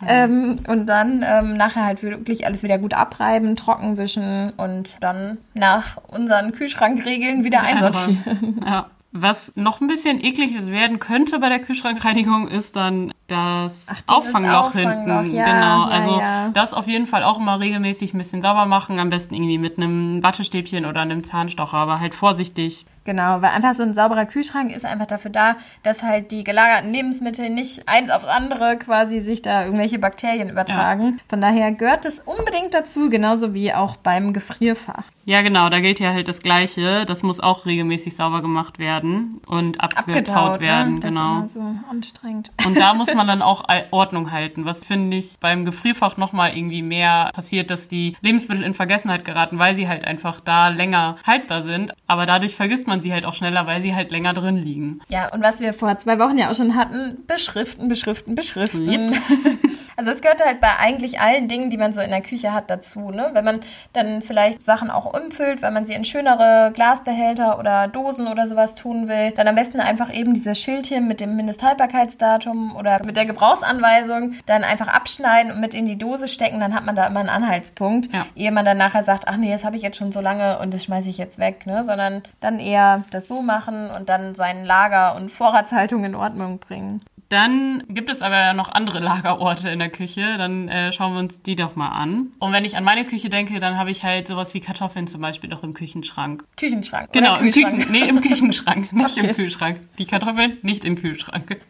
Ähm, 0.07 0.59
und 0.67 0.87
dann 0.87 1.25
ähm, 1.27 1.57
nachher 1.57 1.85
halt 1.85 2.03
wirklich 2.03 2.47
alles 2.47 2.63
wieder 2.63 2.79
gut 2.79 2.95
abreiben, 2.95 3.55
trocken 3.55 3.97
wischen 3.97 4.53
und 4.57 5.03
dann 5.03 5.39
nach 5.55 5.99
unseren 6.09 6.53
Kühlschrankregeln 6.53 7.45
wieder 7.45 7.61
einsortieren. 7.61 8.61
Ja. 8.67 8.87
Was 9.17 9.53
noch 9.55 9.81
ein 9.81 9.87
bisschen 9.87 10.21
ekliges 10.25 10.71
werden 10.71 10.99
könnte 10.99 11.39
bei 11.39 11.49
der 11.49 11.61
Kühlschrankreinigung, 11.61 12.49
ist 12.49 12.75
dann 12.75 13.13
das 13.29 13.87
Ach, 13.89 14.03
Auffangloch 14.17 14.67
Auffangloch, 14.71 15.21
hinten. 15.23 15.37
ja, 15.37 15.45
genau. 15.45 15.85
ja, 15.85 15.87
Also 15.87 16.19
ja. 16.19 16.49
das 16.49 16.75
auf 16.75 16.89
jeden 16.89 17.07
Fall 17.07 17.23
auch 17.23 17.39
immer 17.39 17.61
regelmäßig 17.61 18.13
ein 18.13 18.19
bisschen 18.19 18.43
sauber 18.43 18.67
machen. 18.67 18.99
Am 18.99 19.11
besten 19.11 19.35
irgendwie 19.37 19.59
mit 19.59 19.77
einem 19.79 20.21
Wattestäbchen 20.25 20.85
oder 20.85 21.03
einem 21.03 21.23
Zahnstocher, 21.23 21.77
aber 21.77 22.01
halt 22.01 22.13
vorsichtig. 22.13 22.87
Genau, 23.05 23.43
weil 23.43 23.51
einfach 23.51 23.75
so 23.75 23.83
ein 23.83 23.95
sauberer 23.95 24.25
Kühlschrank 24.25 24.75
ist 24.75 24.87
einfach 24.87 25.07
dafür 25.07 25.31
da, 25.31 25.57
dass 25.83 26.03
halt 26.03 26.31
die 26.31 26.43
gelagerten 26.43 26.93
Lebensmittel 26.93 27.51
nicht 27.51 27.87
eins 27.87 28.11
aufs 28.11 28.25
andere 28.25 28.79
quasi 28.79 29.21
sich 29.21 29.43
da 29.43 29.65
irgendwelche 29.65 29.99
Bakterien 29.99 30.49
übertragen. 30.49 31.05
Ja. 31.05 31.25
Von 31.29 31.41
daher 31.43 31.73
gehört 31.73 32.07
es 32.07 32.21
unbedingt 32.21 32.73
dazu, 32.73 33.11
genauso 33.11 33.53
wie 33.53 33.75
auch 33.75 33.97
beim 33.97 34.33
Gefrierfach. 34.33 35.05
Ja, 35.25 35.43
genau, 35.43 35.71
da 35.71 35.81
gilt 35.81 36.01
ja 36.01 36.13
halt 36.13 36.29
das 36.29 36.41
Gleiche. 36.41 37.05
Das 37.07 37.23
muss 37.23 37.41
auch 37.41 37.67
regelmäßig 37.67 38.17
sauber 38.17 38.43
gemacht 38.43 38.79
werden 38.79 39.41
und 39.47 39.81
abgetaut, 39.81 40.09
abgetaut 40.09 40.61
ne? 40.61 40.67
werden. 40.67 40.95
Ne? 40.95 41.01
Das 41.01 41.11
genau. 41.11 41.43
ist 41.45 41.57
immer 41.57 41.75
so 41.83 41.91
anstrengend. 41.91 42.53
Und 42.67 42.79
da 42.79 42.95
muss 42.95 43.15
man 43.15 43.27
dann 43.27 43.43
auch 43.43 43.65
Ordnung 43.91 44.31
halten. 44.31 44.65
Was 44.65 44.85
finde 44.85 45.17
ich 45.17 45.35
beim 45.41 45.65
Gefrierfach 45.65 46.17
nochmal 46.17 46.57
irgendwie 46.57 46.83
mehr 46.83 47.31
passiert, 47.35 47.71
dass 47.71 47.89
die 47.89 48.17
Lebensmittel 48.21 48.65
in 48.65 48.75
Vergessenheit 48.75 49.25
geraten, 49.25 49.59
weil 49.59 49.75
sie 49.75 49.89
halt 49.89 50.05
einfach 50.05 50.41
da 50.41 50.69
länger 50.69 51.17
haltbar 51.27 51.63
sind. 51.63 51.93
Aber 52.07 52.27
dadurch 52.27 52.55
vergisst 52.55 52.87
man 52.87 53.01
sie 53.01 53.13
halt 53.13 53.25
auch 53.25 53.35
schneller, 53.35 53.67
weil 53.67 53.83
sie 53.83 53.95
halt 53.95 54.11
länger 54.11 54.35
drin 54.35 54.57
liegen. 54.57 55.01
Ja, 55.09 55.33
und 55.33 55.43
was 55.43 55.61
wir 55.61 55.73
vor 55.73 55.99
zwei 55.99 56.19
Wochen 56.19 56.39
ja 56.39 56.51
auch 56.51 56.55
schon 56.55 56.77
hatten, 56.77 57.19
beschriften, 57.27 57.89
beschriften, 57.89 58.35
beschriften. 58.35 58.89
Yep. 58.89 59.15
Also 59.97 60.11
es 60.11 60.21
gehört 60.21 60.45
halt 60.45 60.61
bei 60.61 60.77
eigentlich 60.79 61.21
allen 61.21 61.49
Dingen, 61.49 61.71
die 61.71 61.77
man 61.77 61.93
so 61.93 62.01
in 62.01 62.11
der 62.11 62.21
Küche 62.21 62.53
hat, 62.53 62.71
dazu. 62.71 63.11
Ne? 63.11 63.31
Wenn 63.33 63.45
man 63.45 63.61
dann 63.93 64.23
vielleicht 64.23 64.63
Sachen 64.63 64.91
auch 64.91 65.13
umfüllt, 65.13 65.63
wenn 65.63 65.73
man 65.73 65.87
sie 65.87 65.95
in 65.95 66.05
schönere 66.05 66.73
Glasbehälter 66.75 67.59
oder 67.59 67.89
Dosen 67.89 68.27
oder 68.27 68.47
sowas 68.47 68.75
tun 68.75 69.09
will, 69.09 69.33
dann 69.33 69.49
am 69.49 69.55
besten 69.55 69.81
einfach 69.81 70.13
eben 70.13 70.35
dieses 70.35 70.59
Schildchen 70.59 71.07
mit 71.07 71.21
dem 71.21 71.37
Mindesthaltbarkeitsdatum 71.37 72.77
oder 72.77 73.05
mit 73.05 73.17
der 73.17 73.27
Gebrauchsanweisung 73.27 74.35
dann 74.47 74.65
einfach 74.65 74.89
abschneiden 74.89 75.53
und 75.53 75.61
mit 75.61 75.75
in 75.75 75.87
die 75.87 75.99
Dose 75.99 76.29
stecken. 76.29 76.61
Dann 76.61 76.75
hat 76.75 76.85
man 76.85 76.97
da 76.97 77.07
immer 77.07 77.21
einen 77.21 77.29
Anhaltspunkt, 77.29 78.13
ja. 78.13 78.27
ehe 78.35 78.53
man 78.53 78.65
dann 78.65 78.79
nachher 78.79 79.05
sagt, 79.05 79.29
ach 79.29 79.37
nee, 79.37 79.53
das 79.53 79.65
habe 79.65 79.77
ich 79.77 79.83
jetzt 79.83 79.97
schon 79.97 80.13
so 80.13 80.21
lange 80.21 80.59
und 80.59 80.75
das 80.75 80.85
schmeiße 80.85 81.09
ich 81.09 81.19
jetzt 81.19 81.39
weg. 81.39 81.67
Ne? 81.67 81.85
Sondern 81.85 82.23
dann 82.41 82.59
eher 82.59 83.05
das 83.11 83.29
so 83.29 83.43
machen 83.43 83.91
und 83.91 84.09
dann 84.09 84.35
sein 84.35 84.65
Lager 84.65 85.17
und 85.17 85.31
Vorratshaltung 85.31 86.05
in 86.05 86.15
Ordnung 86.15 86.59
bringen. 86.59 87.01
Dann 87.29 87.83
gibt 87.89 88.11
es 88.11 88.23
aber 88.23 88.53
noch 88.53 88.71
andere 88.71 89.01
Lagerorte 89.01 89.69
in 89.71 89.79
der 89.79 89.89
Küche. 89.89 90.37
Dann 90.39 90.69
äh, 90.69 90.93
schauen 90.93 91.15
wir 91.15 91.21
uns 91.21 91.43
die 91.43 91.57
doch 91.57 91.77
mal 91.77 91.89
an. 91.89 92.33
Und 92.39 92.53
wenn 92.53 92.65
ich 92.65 92.77
an 92.77 92.85
meine 92.85 93.05
Küche 93.05 93.29
denke, 93.31 93.61
dann 93.61 93.79
habe 93.79 93.91
ich 93.91 94.03
halt 94.03 94.29
sowas 94.29 94.55
wie 94.55 94.61
Kartoffeln 94.61 95.07
zum 95.07 95.21
Beispiel 95.21 95.53
auch 95.53 95.63
im 95.63 95.75
Küchenschrank. 95.75 96.45
Küchenschrank. 96.57 97.13
Genau, 97.13 97.37
im 97.39 97.51
Küchen, 97.51 97.87
nee, 97.91 98.09
im 98.09 98.21
Küchenschrank, 98.21 98.93
nicht 98.93 99.19
okay. 99.19 99.29
im 99.29 99.35
Kühlschrank. 99.35 99.79
Die 99.99 100.05
Kartoffeln 100.05 100.59
nicht 100.63 100.85
im 100.85 100.97
Kühlschrank. 100.97 101.61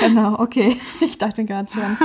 Genau, 0.00 0.38
okay. 0.38 0.76
Ich 1.00 1.18
dachte 1.18 1.44
gerade 1.44 1.70
schon. 1.70 1.96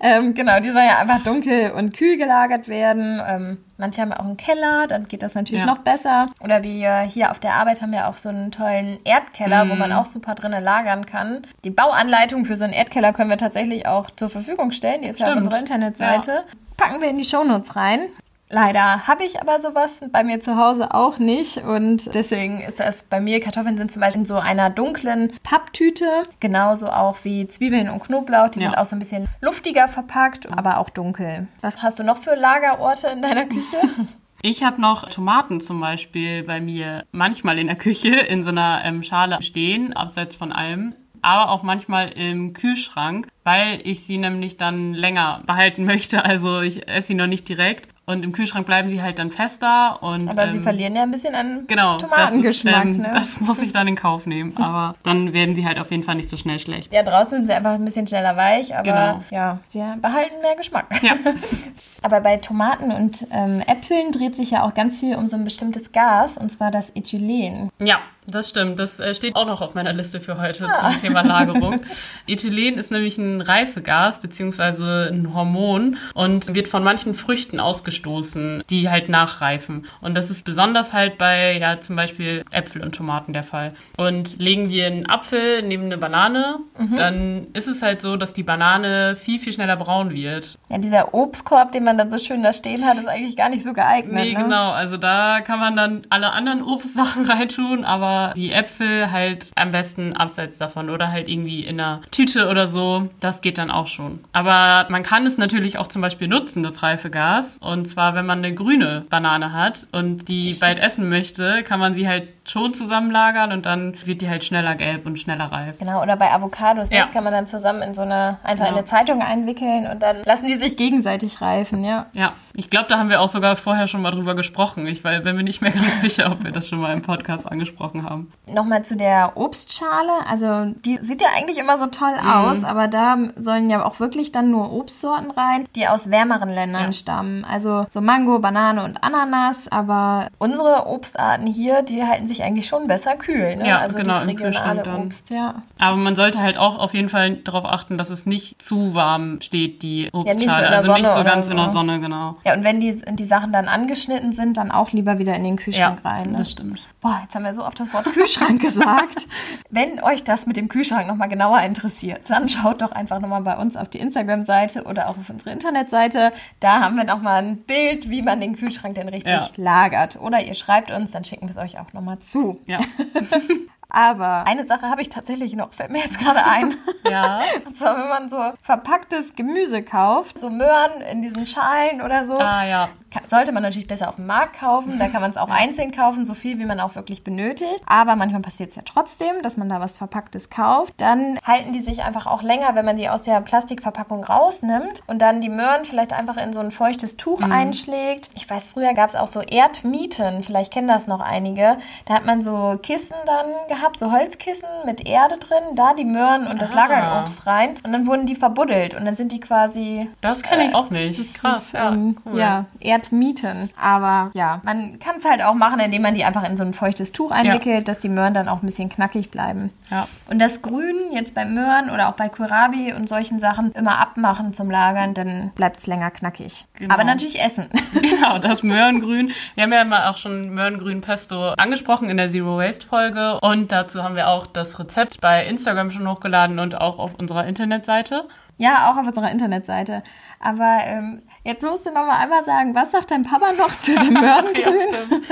ähm, 0.00 0.34
genau, 0.34 0.60
die 0.60 0.70
sollen 0.70 0.86
ja 0.86 0.98
einfach 0.98 1.22
dunkel 1.22 1.72
und 1.72 1.94
kühl 1.94 2.16
gelagert 2.16 2.68
werden. 2.68 3.20
Ähm, 3.26 3.58
Manche 3.78 4.00
haben 4.00 4.12
auch 4.12 4.24
einen 4.24 4.36
Keller, 4.36 4.86
dann 4.86 5.06
geht 5.06 5.22
das 5.22 5.34
natürlich 5.34 5.64
ja. 5.64 5.66
noch 5.66 5.78
besser. 5.78 6.30
Oder 6.40 6.62
wir 6.62 7.00
hier 7.00 7.30
auf 7.30 7.38
der 7.38 7.54
Arbeit 7.54 7.82
haben 7.82 7.92
ja 7.92 8.08
auch 8.08 8.16
so 8.16 8.28
einen 8.28 8.50
tollen 8.50 8.98
Erdkeller, 9.04 9.64
mm. 9.64 9.70
wo 9.70 9.74
man 9.74 9.90
mhm. 9.90 9.96
auch 9.96 10.06
super 10.06 10.34
drinnen 10.34 10.64
lagern 10.64 11.04
kann. 11.04 11.42
Die 11.64 11.70
Bauanleitung 11.70 12.44
für 12.44 12.56
so 12.56 12.64
einen 12.64 12.72
Erdkeller 12.72 13.12
können 13.12 13.30
wir 13.30 13.38
tatsächlich 13.38 13.86
auch 13.86 14.10
zur 14.10 14.30
Verfügung 14.30 14.72
stellen. 14.72 15.02
Die 15.02 15.08
ist 15.08 15.16
Stimmt. 15.16 15.28
ja 15.28 15.34
auf 15.34 15.42
unserer 15.42 15.60
Internetseite. 15.60 16.30
Ja. 16.30 16.44
Packen 16.76 17.00
wir 17.00 17.08
in 17.08 17.18
die 17.18 17.24
Shownotes 17.24 17.76
rein. 17.76 18.08
Leider 18.48 19.08
habe 19.08 19.24
ich 19.24 19.40
aber 19.40 19.60
sowas 19.60 20.00
bei 20.12 20.22
mir 20.22 20.40
zu 20.40 20.56
Hause 20.56 20.94
auch 20.94 21.18
nicht 21.18 21.58
und 21.64 22.14
deswegen 22.14 22.60
ist 22.60 22.78
das 22.78 23.02
bei 23.02 23.20
mir, 23.20 23.40
Kartoffeln 23.40 23.76
sind 23.76 23.90
zum 23.90 24.00
Beispiel 24.00 24.20
in 24.20 24.26
so 24.26 24.36
einer 24.36 24.70
dunklen 24.70 25.32
Papptüte, 25.42 26.06
genauso 26.38 26.86
auch 26.88 27.24
wie 27.24 27.48
Zwiebeln 27.48 27.90
und 27.90 28.04
Knoblauch, 28.04 28.50
die 28.50 28.60
ja. 28.60 28.70
sind 28.70 28.78
auch 28.78 28.84
so 28.84 28.94
ein 28.94 29.00
bisschen 29.00 29.26
luftiger 29.40 29.88
verpackt, 29.88 30.50
aber 30.56 30.78
auch 30.78 30.90
dunkel. 30.90 31.48
Was 31.60 31.82
hast 31.82 31.98
du 31.98 32.04
noch 32.04 32.18
für 32.18 32.36
Lagerorte 32.36 33.08
in 33.08 33.22
deiner 33.22 33.46
Küche? 33.46 33.78
Ich 34.42 34.62
habe 34.62 34.80
noch 34.80 35.08
Tomaten 35.08 35.60
zum 35.62 35.80
Beispiel 35.80 36.44
bei 36.44 36.60
mir 36.60 37.04
manchmal 37.10 37.58
in 37.58 37.66
der 37.66 37.74
Küche 37.74 38.14
in 38.14 38.44
so 38.44 38.50
einer 38.50 38.82
ähm, 38.84 39.02
Schale 39.02 39.42
stehen, 39.42 39.94
abseits 39.94 40.36
von 40.36 40.52
allem 40.52 40.94
aber 41.26 41.50
auch 41.50 41.64
manchmal 41.64 42.10
im 42.10 42.52
Kühlschrank, 42.52 43.26
weil 43.42 43.80
ich 43.82 44.04
sie 44.04 44.16
nämlich 44.16 44.58
dann 44.58 44.94
länger 44.94 45.42
behalten 45.44 45.84
möchte. 45.84 46.24
Also 46.24 46.60
ich 46.60 46.88
esse 46.88 47.08
sie 47.08 47.14
noch 47.14 47.26
nicht 47.26 47.48
direkt. 47.48 47.88
Und 48.08 48.24
im 48.24 48.30
Kühlschrank 48.30 48.66
bleiben 48.66 48.88
sie 48.88 49.02
halt 49.02 49.18
dann 49.18 49.32
fester. 49.32 50.00
Und, 50.00 50.28
Aber 50.28 50.44
ähm, 50.44 50.52
sie 50.52 50.60
verlieren 50.60 50.94
ja 50.94 51.02
ein 51.02 51.10
bisschen 51.10 51.34
an 51.34 51.64
genau, 51.66 51.98
Tomatengeschmack. 51.98 52.74
Das, 52.74 52.84
ist, 52.84 52.94
ähm, 52.94 52.96
ne? 52.98 53.10
das 53.12 53.40
muss 53.40 53.60
ich 53.60 53.72
dann 53.72 53.88
in 53.88 53.96
Kauf 53.96 54.26
nehmen. 54.26 54.56
Aber 54.62 54.94
dann 55.02 55.32
werden 55.32 55.56
sie 55.56 55.66
halt 55.66 55.80
auf 55.80 55.90
jeden 55.90 56.04
Fall 56.04 56.14
nicht 56.14 56.28
so 56.28 56.36
schnell 56.36 56.60
schlecht. 56.60 56.92
Ja, 56.92 57.02
draußen 57.02 57.30
sind 57.30 57.46
sie 57.48 57.52
einfach 57.52 57.72
ein 57.72 57.84
bisschen 57.84 58.06
schneller 58.06 58.36
weich, 58.36 58.74
aber 58.74 58.82
genau. 58.82 59.24
ja, 59.30 59.58
sie 59.66 59.82
behalten 60.00 60.40
mehr 60.40 60.54
Geschmack. 60.54 60.86
Ja. 61.02 61.14
aber 62.02 62.20
bei 62.20 62.36
Tomaten 62.36 62.92
und 62.92 63.26
ähm, 63.32 63.60
Äpfeln 63.66 64.12
dreht 64.12 64.36
sich 64.36 64.52
ja 64.52 64.62
auch 64.62 64.74
ganz 64.74 64.98
viel 64.98 65.16
um 65.16 65.26
so 65.26 65.36
ein 65.36 65.44
bestimmtes 65.44 65.90
Gas, 65.90 66.38
und 66.38 66.50
zwar 66.50 66.70
das 66.70 66.94
Ethylen. 66.94 67.70
Ja, 67.80 67.98
das 68.26 68.48
stimmt. 68.48 68.78
Das 68.78 68.98
äh, 69.00 69.14
steht 69.14 69.36
auch 69.36 69.46
noch 69.46 69.60
auf 69.60 69.74
meiner 69.74 69.92
Liste 69.92 70.20
für 70.20 70.40
heute 70.40 70.68
ah. 70.68 70.90
zum 70.90 71.00
Thema 71.00 71.22
Lagerung. 71.22 71.76
Ethylen 72.26 72.78
ist 72.78 72.90
nämlich 72.90 73.18
ein 73.18 73.40
Reifegas 73.40 74.20
beziehungsweise 74.20 75.10
ein 75.12 75.34
Hormon 75.34 75.98
und 76.14 76.54
wird 76.54 76.68
von 76.68 76.82
manchen 76.82 77.14
Früchten 77.14 77.60
ausgestoßen, 77.60 78.62
die 78.68 78.90
halt 78.90 79.08
nachreifen. 79.08 79.86
Und 80.00 80.16
das 80.16 80.30
ist 80.30 80.44
besonders 80.44 80.92
halt 80.92 81.18
bei 81.18 81.58
ja 81.58 81.80
zum 81.80 81.96
Beispiel 81.96 82.44
Äpfel 82.50 82.82
und 82.82 82.94
Tomaten 82.94 83.32
der 83.32 83.42
Fall. 83.42 83.74
Und 83.96 84.38
legen 84.38 84.68
wir 84.68 84.86
einen 84.86 85.08
Apfel 85.08 85.62
neben 85.62 85.84
eine 85.84 85.98
Banane, 85.98 86.58
mhm. 86.78 86.96
dann 86.96 87.46
ist 87.52 87.68
es 87.68 87.82
halt 87.82 88.02
so, 88.02 88.16
dass 88.16 88.34
die 88.34 88.42
Banane 88.42 89.16
viel, 89.16 89.38
viel 89.38 89.52
schneller 89.52 89.76
braun 89.76 90.10
wird. 90.10 90.58
Ja, 90.68 90.78
dieser 90.78 91.14
Obstkorb, 91.14 91.72
den 91.72 91.84
man 91.84 91.98
dann 91.98 92.10
so 92.10 92.18
schön 92.18 92.42
da 92.42 92.52
stehen 92.52 92.84
hat, 92.84 92.98
ist 92.98 93.06
eigentlich 93.06 93.36
gar 93.36 93.48
nicht 93.48 93.62
so 93.62 93.72
geeignet. 93.72 94.14
Nee, 94.14 94.32
ne? 94.32 94.42
genau. 94.42 94.70
Also 94.70 94.96
da 94.96 95.40
kann 95.40 95.60
man 95.60 95.76
dann 95.76 96.02
alle 96.10 96.32
anderen 96.32 96.62
Obstsachen 96.62 97.24
reintun, 97.30 97.84
aber 97.84 98.15
die 98.36 98.52
Äpfel 98.52 99.10
halt 99.10 99.50
am 99.54 99.70
besten 99.70 100.14
abseits 100.14 100.58
davon 100.58 100.90
oder 100.90 101.10
halt 101.10 101.28
irgendwie 101.28 101.64
in 101.64 101.80
einer 101.80 102.02
Tüte 102.10 102.48
oder 102.48 102.68
so. 102.68 103.08
Das 103.20 103.40
geht 103.40 103.58
dann 103.58 103.70
auch 103.70 103.86
schon. 103.86 104.20
Aber 104.32 104.88
man 104.90 105.02
kann 105.02 105.26
es 105.26 105.38
natürlich 105.38 105.78
auch 105.78 105.88
zum 105.88 106.02
Beispiel 106.02 106.28
nutzen, 106.28 106.62
das 106.62 106.82
reife 106.82 107.10
Gas. 107.10 107.58
Und 107.60 107.86
zwar, 107.86 108.14
wenn 108.14 108.26
man 108.26 108.38
eine 108.38 108.54
grüne 108.54 109.04
Banane 109.08 109.52
hat 109.52 109.86
und 109.92 110.28
die 110.28 110.56
bald 110.60 110.78
essen 110.78 111.08
möchte, 111.08 111.62
kann 111.62 111.80
man 111.80 111.94
sie 111.94 112.08
halt 112.08 112.28
schon 112.46 112.74
zusammenlagern 112.74 113.52
und 113.52 113.66
dann 113.66 113.94
wird 114.04 114.22
die 114.22 114.28
halt 114.28 114.44
schneller 114.44 114.74
gelb 114.74 115.06
und 115.06 115.18
schneller 115.18 115.46
reif. 115.46 115.78
Genau, 115.78 116.02
oder 116.02 116.16
bei 116.16 116.32
Avocados, 116.32 116.90
ja. 116.90 117.00
das 117.00 117.12
kann 117.12 117.24
man 117.24 117.32
dann 117.32 117.46
zusammen 117.46 117.82
in 117.82 117.94
so 117.94 118.02
eine, 118.02 118.38
einfach 118.42 118.64
genau. 118.64 118.68
in 118.68 118.74
eine 118.78 118.84
Zeitung 118.84 119.22
einwickeln 119.22 119.86
und 119.90 120.00
dann 120.02 120.22
lassen 120.24 120.46
die 120.46 120.56
sich 120.56 120.76
gegenseitig 120.76 121.40
reifen, 121.40 121.84
ja. 121.84 122.06
Ja, 122.14 122.32
ich 122.54 122.70
glaube, 122.70 122.86
da 122.88 122.98
haben 122.98 123.10
wir 123.10 123.20
auch 123.20 123.28
sogar 123.28 123.56
vorher 123.56 123.86
schon 123.86 124.02
mal 124.02 124.10
drüber 124.10 124.34
gesprochen. 124.34 124.86
Ich 124.86 125.04
weil, 125.04 125.20
bin 125.20 125.36
mir 125.36 125.42
nicht 125.42 125.60
mehr 125.60 125.70
ganz 125.72 126.00
sicher, 126.00 126.32
ob 126.32 126.44
wir 126.44 126.52
das 126.52 126.68
schon 126.68 126.80
mal 126.80 126.92
im 126.92 127.02
Podcast 127.02 127.50
angesprochen 127.50 128.08
haben. 128.08 128.32
Nochmal 128.46 128.84
zu 128.84 128.96
der 128.96 129.32
Obstschale, 129.34 130.12
also 130.28 130.72
die 130.84 130.98
sieht 131.02 131.20
ja 131.20 131.28
eigentlich 131.36 131.58
immer 131.58 131.78
so 131.78 131.86
toll 131.86 132.14
mhm. 132.20 132.28
aus, 132.28 132.64
aber 132.64 132.88
da 132.88 133.18
sollen 133.36 133.68
ja 133.70 133.84
auch 133.84 134.00
wirklich 134.00 134.32
dann 134.32 134.50
nur 134.50 134.72
Obstsorten 134.72 135.30
rein, 135.30 135.66
die 135.74 135.86
aus 135.86 136.10
wärmeren 136.10 136.48
Ländern 136.48 136.86
ja. 136.86 136.92
stammen. 136.92 137.44
Also 137.44 137.86
so 137.90 138.00
Mango, 138.00 138.38
Banane 138.38 138.84
und 138.84 139.02
Ananas, 139.02 139.68
aber 139.68 140.28
unsere 140.38 140.86
Obstarten 140.86 141.46
hier, 141.46 141.82
die 141.82 142.04
halten 142.04 142.26
sich 142.26 142.35
sich 142.36 142.44
eigentlich 142.44 142.66
schon 142.66 142.86
besser 142.86 143.16
kühl. 143.16 143.56
Ne? 143.56 143.66
Ja, 143.66 143.80
also 143.80 143.96
genau, 143.96 144.14
das 144.14 144.26
regionale 144.26 144.84
Obst, 144.98 145.30
ja. 145.30 145.62
Aber 145.78 145.96
man 145.96 146.16
sollte 146.16 146.40
halt 146.40 146.58
auch 146.58 146.78
auf 146.78 146.94
jeden 146.94 147.08
Fall 147.08 147.36
darauf 147.36 147.64
achten, 147.64 147.98
dass 147.98 148.10
es 148.10 148.26
nicht 148.26 148.62
zu 148.62 148.94
warm 148.94 149.40
steht, 149.40 149.82
die 149.82 150.08
Obstschale. 150.12 150.40
Ja, 150.40 150.46
nicht 150.46 150.86
so 150.86 150.92
also 150.92 150.92
nicht 150.94 151.10
so 151.10 151.24
ganz 151.24 151.46
so. 151.46 151.50
in 151.52 151.56
der 151.56 151.70
Sonne, 151.70 152.00
genau. 152.00 152.36
Ja, 152.44 152.54
und 152.54 152.64
wenn 152.64 152.80
die, 152.80 152.96
die 152.96 153.24
Sachen 153.24 153.52
dann 153.52 153.68
angeschnitten 153.68 154.32
sind, 154.32 154.56
dann 154.56 154.70
auch 154.70 154.92
lieber 154.92 155.18
wieder 155.18 155.34
in 155.34 155.44
den 155.44 155.56
Kühlschrank 155.56 156.00
ja, 156.04 156.10
rein. 156.10 156.30
Ne? 156.30 156.38
das 156.38 156.50
stimmt. 156.52 156.80
Boah, 157.00 157.20
jetzt 157.22 157.34
haben 157.34 157.44
wir 157.44 157.54
so 157.54 157.64
oft 157.64 157.78
das 157.78 157.92
Wort 157.92 158.04
Kühlschrank 158.06 158.60
gesagt. 158.62 159.26
Wenn 159.70 160.02
euch 160.02 160.24
das 160.24 160.46
mit 160.46 160.56
dem 160.56 160.68
Kühlschrank 160.68 161.06
nochmal 161.06 161.28
genauer 161.28 161.60
interessiert, 161.60 162.28
dann 162.30 162.48
schaut 162.48 162.82
doch 162.82 162.92
einfach 162.92 163.20
nochmal 163.20 163.42
bei 163.42 163.56
uns 163.56 163.76
auf 163.76 163.88
die 163.88 163.98
Instagram-Seite 163.98 164.84
oder 164.84 165.08
auch 165.08 165.18
auf 165.18 165.30
unsere 165.30 165.50
Internetseite. 165.50 166.32
Da 166.60 166.80
haben 166.80 166.96
wir 166.96 167.04
nochmal 167.04 167.42
ein 167.42 167.58
Bild, 167.58 168.10
wie 168.10 168.22
man 168.22 168.40
den 168.40 168.56
Kühlschrank 168.56 168.94
denn 168.94 169.08
richtig 169.08 169.32
ja. 169.32 169.48
lagert. 169.56 170.16
Oder 170.20 170.44
ihr 170.44 170.54
schreibt 170.54 170.90
uns, 170.90 171.12
dann 171.12 171.24
schicken 171.24 171.48
wir 171.48 171.50
es 171.50 171.58
euch 171.58 171.78
auch 171.78 171.92
nochmal 171.92 172.18
zu. 172.26 172.60
Ja. 172.66 172.80
Aber 173.88 174.46
eine 174.46 174.66
Sache 174.66 174.90
habe 174.90 175.00
ich 175.00 175.08
tatsächlich 175.08 175.54
noch, 175.54 175.72
fällt 175.72 175.90
mir 175.90 176.00
jetzt 176.02 176.18
gerade 176.18 176.44
ein. 176.44 176.74
Ja. 177.08 177.38
Und 177.64 177.76
zwar, 177.76 177.96
wenn 177.96 178.08
man 178.08 178.28
so 178.28 178.36
verpacktes 178.62 179.36
Gemüse 179.36 179.84
kauft, 179.84 180.40
so 180.40 180.50
Möhren 180.50 181.00
in 181.08 181.22
diesen 181.22 181.46
Schalen 181.46 182.02
oder 182.02 182.26
so, 182.26 182.36
ah, 182.36 182.64
ja. 182.66 182.88
sollte 183.28 183.52
man 183.52 183.62
natürlich 183.62 183.86
besser 183.86 184.08
auf 184.08 184.16
dem 184.16 184.26
Markt 184.26 184.58
kaufen. 184.58 184.98
Da 184.98 185.06
kann 185.06 185.20
man 185.20 185.30
es 185.30 185.36
auch 185.36 185.48
einzeln 185.50 185.92
kaufen, 185.92 186.24
so 186.24 186.34
viel 186.34 186.58
wie 186.58 186.64
man 186.64 186.80
auch 186.80 186.96
wirklich 186.96 187.22
benötigt. 187.22 187.80
Aber 187.86 188.16
manchmal 188.16 188.42
passiert 188.42 188.70
es 188.70 188.76
ja 188.76 188.82
trotzdem, 188.84 189.40
dass 189.42 189.56
man 189.56 189.68
da 189.68 189.78
was 189.78 189.98
Verpacktes 189.98 190.50
kauft. 190.50 190.94
Dann 190.96 191.38
halten 191.44 191.70
die 191.70 191.78
sich 191.78 192.02
einfach 192.02 192.26
auch 192.26 192.42
länger, 192.42 192.74
wenn 192.74 192.84
man 192.84 192.96
die 192.96 193.08
aus 193.08 193.22
der 193.22 193.40
Plastikverpackung 193.40 194.24
rausnimmt 194.24 195.04
und 195.06 195.22
dann 195.22 195.40
die 195.40 195.48
Möhren 195.48 195.84
vielleicht 195.84 196.12
einfach 196.12 196.38
in 196.38 196.52
so 196.52 196.58
ein 196.58 196.72
feuchtes 196.72 197.16
Tuch 197.16 197.38
mhm. 197.38 197.52
einschlägt. 197.52 198.30
Ich 198.34 198.50
weiß, 198.50 198.68
früher 198.68 198.94
gab 198.94 199.08
es 199.08 199.14
auch 199.14 199.28
so 199.28 199.42
Erdmieten, 199.42 200.42
vielleicht 200.42 200.72
kennen 200.72 200.88
das 200.88 201.06
noch 201.06 201.20
einige. 201.20 201.78
Da 202.06 202.14
hat 202.14 202.26
man 202.26 202.42
so 202.42 202.80
Kisten 202.82 203.14
dann 203.26 203.46
gehabt 203.68 203.75
gehabt, 203.76 204.00
so 204.00 204.10
Holzkissen 204.12 204.66
mit 204.84 205.06
Erde 205.06 205.36
drin, 205.38 205.74
da 205.74 205.94
die 205.94 206.04
Möhren 206.04 206.46
und 206.46 206.60
das 206.62 206.72
Ah. 206.72 206.86
Lagerobst 206.86 207.46
rein 207.46 207.74
und 207.82 207.92
dann 207.92 208.06
wurden 208.06 208.26
die 208.26 208.34
verbuddelt 208.36 208.94
und 208.94 209.04
dann 209.04 209.16
sind 209.16 209.32
die 209.32 209.40
quasi 209.40 210.08
Das 210.20 210.42
kenne 210.42 210.66
ich 210.68 210.74
auch 210.74 210.90
nicht. 210.90 211.18
das 211.18 211.32
Krass, 211.34 211.62
ist, 211.66 211.72
ja. 211.74 211.92
ähm, 211.92 212.16
cool. 212.26 212.38
ja, 212.38 212.64
Erdmieten. 212.80 213.70
Aber 213.80 214.30
ja, 214.34 214.60
man 214.64 214.98
kann 214.98 215.16
es 215.18 215.24
halt 215.24 215.42
auch 215.42 215.54
machen, 215.54 215.78
indem 215.80 216.02
man 216.02 216.14
die 216.14 216.24
einfach 216.24 216.48
in 216.48 216.56
so 216.56 216.64
ein 216.64 216.72
feuchtes 216.74 217.12
Tuch 217.12 217.30
einwickelt, 217.30 217.88
dass 217.88 217.98
die 217.98 218.08
Möhren 218.08 218.34
dann 218.34 218.48
auch 218.48 218.62
ein 218.62 218.66
bisschen 218.66 218.88
knackig 218.88 219.30
bleiben. 219.30 219.70
Ja. 219.90 220.08
Und 220.28 220.38
das 220.40 220.62
Grün 220.62 220.96
jetzt 221.12 221.34
bei 221.34 221.44
Möhren 221.44 221.90
oder 221.90 222.08
auch 222.08 222.14
bei 222.14 222.28
Kohlrabi 222.28 222.92
und 222.92 223.08
solchen 223.08 223.38
Sachen 223.38 223.72
immer 223.72 223.98
abmachen 223.98 224.52
zum 224.54 224.70
Lagern, 224.70 225.14
dann 225.14 225.50
bleibt 225.54 225.80
es 225.80 225.86
länger 225.86 226.10
knackig. 226.10 226.64
Genau. 226.78 226.92
Aber 226.94 227.04
natürlich 227.04 227.40
essen. 227.42 227.66
Genau, 228.16 228.38
das 228.38 228.62
Möhrengrün. 228.62 229.32
Wir 229.54 229.64
haben 229.64 229.72
ja 229.72 229.84
mal 229.84 230.08
auch 230.10 230.16
schon 230.16 230.50
Möhrengrün 230.54 231.00
Pesto 231.00 231.50
angesprochen 231.56 232.08
in 232.08 232.16
der 232.16 232.28
Zero 232.28 232.56
Waste 232.58 232.86
Folge 232.86 233.38
und 233.40 233.65
dazu 233.72 234.02
haben 234.02 234.16
wir 234.16 234.28
auch 234.28 234.46
das 234.46 234.78
Rezept 234.78 235.20
bei 235.20 235.46
Instagram 235.46 235.90
schon 235.90 236.08
hochgeladen 236.08 236.58
und 236.58 236.80
auch 236.80 236.98
auf 236.98 237.14
unserer 237.14 237.46
Internetseite. 237.46 238.24
Ja, 238.58 238.90
auch 238.90 238.96
auf 238.96 239.06
unserer 239.06 239.30
Internetseite. 239.30 240.02
Aber 240.40 240.78
ähm, 240.84 241.22
jetzt 241.44 241.62
musst 241.62 241.84
du 241.84 241.90
noch 241.90 242.06
mal 242.06 242.18
einmal 242.18 242.42
sagen, 242.44 242.74
was 242.74 242.90
sagt 242.90 243.10
dein 243.10 243.22
Papa 243.22 243.52
noch 243.58 243.76
zu 243.78 243.94
dem 243.94 244.14
Ja, 244.22 244.40
Möhrengrün? 244.42 244.80
stimmt. 244.80 245.22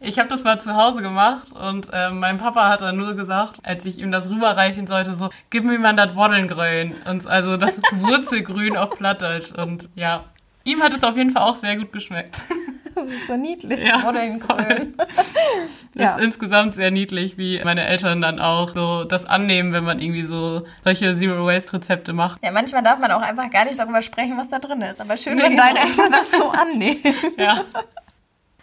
Ich 0.00 0.18
habe 0.18 0.30
das 0.30 0.44
mal 0.44 0.58
zu 0.60 0.74
Hause 0.74 1.02
gemacht 1.02 1.48
und 1.52 1.88
ähm, 1.92 2.20
mein 2.20 2.38
Papa 2.38 2.70
hat 2.70 2.80
dann 2.80 2.96
nur 2.96 3.14
gesagt, 3.14 3.60
als 3.64 3.84
ich 3.84 3.98
ihm 3.98 4.10
das 4.10 4.30
rüberreichen 4.30 4.86
sollte, 4.86 5.14
so, 5.14 5.28
gib 5.50 5.64
mir 5.64 5.78
mal 5.78 5.92
das 5.94 6.16
Woddelngrün. 6.16 6.94
Und 7.08 7.26
also 7.26 7.58
das 7.58 7.76
Wurzelgrün 7.92 8.78
auf 8.78 8.90
Plattdeutsch. 8.90 9.52
Und 9.52 9.90
ja, 9.94 10.24
ihm 10.64 10.82
hat 10.82 10.94
es 10.94 11.04
auf 11.04 11.18
jeden 11.18 11.30
Fall 11.30 11.42
auch 11.42 11.56
sehr 11.56 11.76
gut 11.76 11.92
geschmeckt. 11.92 12.44
Das 12.94 13.06
ist 13.08 13.26
so 13.26 13.36
niedlich. 13.36 13.84
Ja, 13.84 14.02
Woddelngrün. 14.04 14.94
Das 14.96 15.32
Ja. 15.94 16.14
ist 16.16 16.24
insgesamt 16.24 16.74
sehr 16.74 16.90
niedlich, 16.90 17.36
wie 17.38 17.60
meine 17.64 17.84
Eltern 17.86 18.20
dann 18.20 18.38
auch 18.40 18.70
so 18.70 19.04
das 19.04 19.24
annehmen, 19.26 19.72
wenn 19.72 19.84
man 19.84 19.98
irgendwie 20.00 20.22
so 20.24 20.62
solche 20.84 21.16
Zero-Waste-Rezepte 21.16 22.12
macht. 22.12 22.42
Ja, 22.44 22.52
manchmal 22.52 22.82
darf 22.82 22.98
man 22.98 23.10
auch 23.12 23.22
einfach 23.22 23.50
gar 23.50 23.64
nicht 23.64 23.78
darüber 23.78 24.02
sprechen, 24.02 24.36
was 24.38 24.48
da 24.48 24.58
drin 24.58 24.82
ist. 24.82 25.00
Aber 25.00 25.16
schön, 25.16 25.36
Nee, 25.36 25.42
wenn 25.42 25.56
deine. 25.56 25.80
Eltern 25.80 26.12
das 26.12 26.30
so 26.30 26.48
annehmen. 26.50 27.00
Ja. 27.36 27.60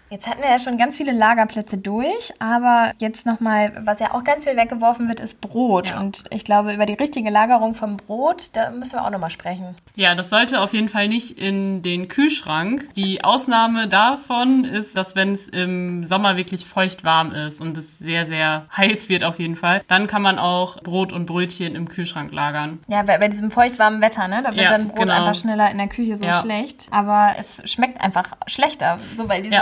Jetzt 0.10 0.26
hatten 0.26 0.42
wir 0.42 0.50
ja 0.50 0.58
schon 0.60 0.78
ganz 0.78 0.96
viele 0.96 1.12
Lagerplätze 1.12 1.78
durch, 1.78 2.32
aber 2.40 2.92
jetzt 3.00 3.26
nochmal, 3.26 3.74
was 3.84 4.00
ja 4.00 4.14
auch 4.14 4.24
ganz 4.24 4.46
viel 4.46 4.56
weggeworfen 4.56 5.10
wird, 5.10 5.20
ist 5.20 5.42
Brot. 5.42 5.90
Ja. 5.90 6.00
Und 6.00 6.24
ich 6.30 6.46
glaube, 6.46 6.74
über 6.74 6.86
die 6.86 6.94
richtige 6.94 7.30
Lagerung 7.30 7.76
vom 7.76 7.98
Brot, 7.98 8.46
da 8.54 8.70
müssen 8.72 8.94
wir 8.94 9.06
auch 9.06 9.10
nochmal 9.10 9.32
sprechen. 9.32 9.76
Ja, 9.98 10.16
das 10.16 10.30
sollte 10.30 10.62
auf 10.62 10.74
jeden 10.74 10.88
Fall 10.88 11.10
nicht 11.10 11.38
in 11.38 11.82
den 11.82 12.08
Kühlschrank. 12.08 12.88
Die 12.96 13.24
Ausnahme 13.24 13.90
davon 13.90 14.64
ist, 14.64 14.96
dass 14.96 15.16
wenn 15.18 15.34
es 15.34 15.50
im 15.50 16.06
Sommer 16.06 16.38
wirklich 16.38 16.66
feucht 16.66 17.04
warm 17.04 17.34
ist 17.34 17.60
und 17.60 17.78
es 17.78 18.00
sehr, 18.00 18.26
sehr 18.26 18.66
heiß 18.78 19.10
wird 19.10 19.26
auf 19.26 19.40
jeden 19.40 19.58
Fall, 19.58 19.84
dann 19.90 20.08
kann 20.08 20.22
man 20.22 20.40
auch 20.40 20.80
Brot 20.84 21.12
und 21.12 21.26
Brötchen 21.26 21.76
im 21.76 21.90
Kühlschrank 21.90 22.32
lagern. 22.32 22.80
Ja, 22.88 23.04
bei, 23.04 23.18
bei 23.18 23.28
diesem 23.28 23.52
feuchtwarmen 23.52 24.00
Wetter, 24.02 24.30
ne? 24.30 24.42
Da 24.42 24.52
wird 24.52 24.62
Ja, 24.62 24.70
dann 24.70 24.88
Brot 24.88 25.00
genau. 25.00 25.14
einfach 25.16 25.36
schneller 25.36 25.70
in 25.70 25.78
der 25.78 25.90
Küche 25.90 26.16
so 26.16 26.24
Ja. 26.26 26.40
schlecht. 26.42 26.88
Aber 26.92 27.34
es 27.38 27.62
schmeckt 27.70 28.00
einfach 28.02 28.30
schlechter. 28.48 29.00
So, 29.16 29.28
weil 29.28 29.42
diese. 29.42 29.58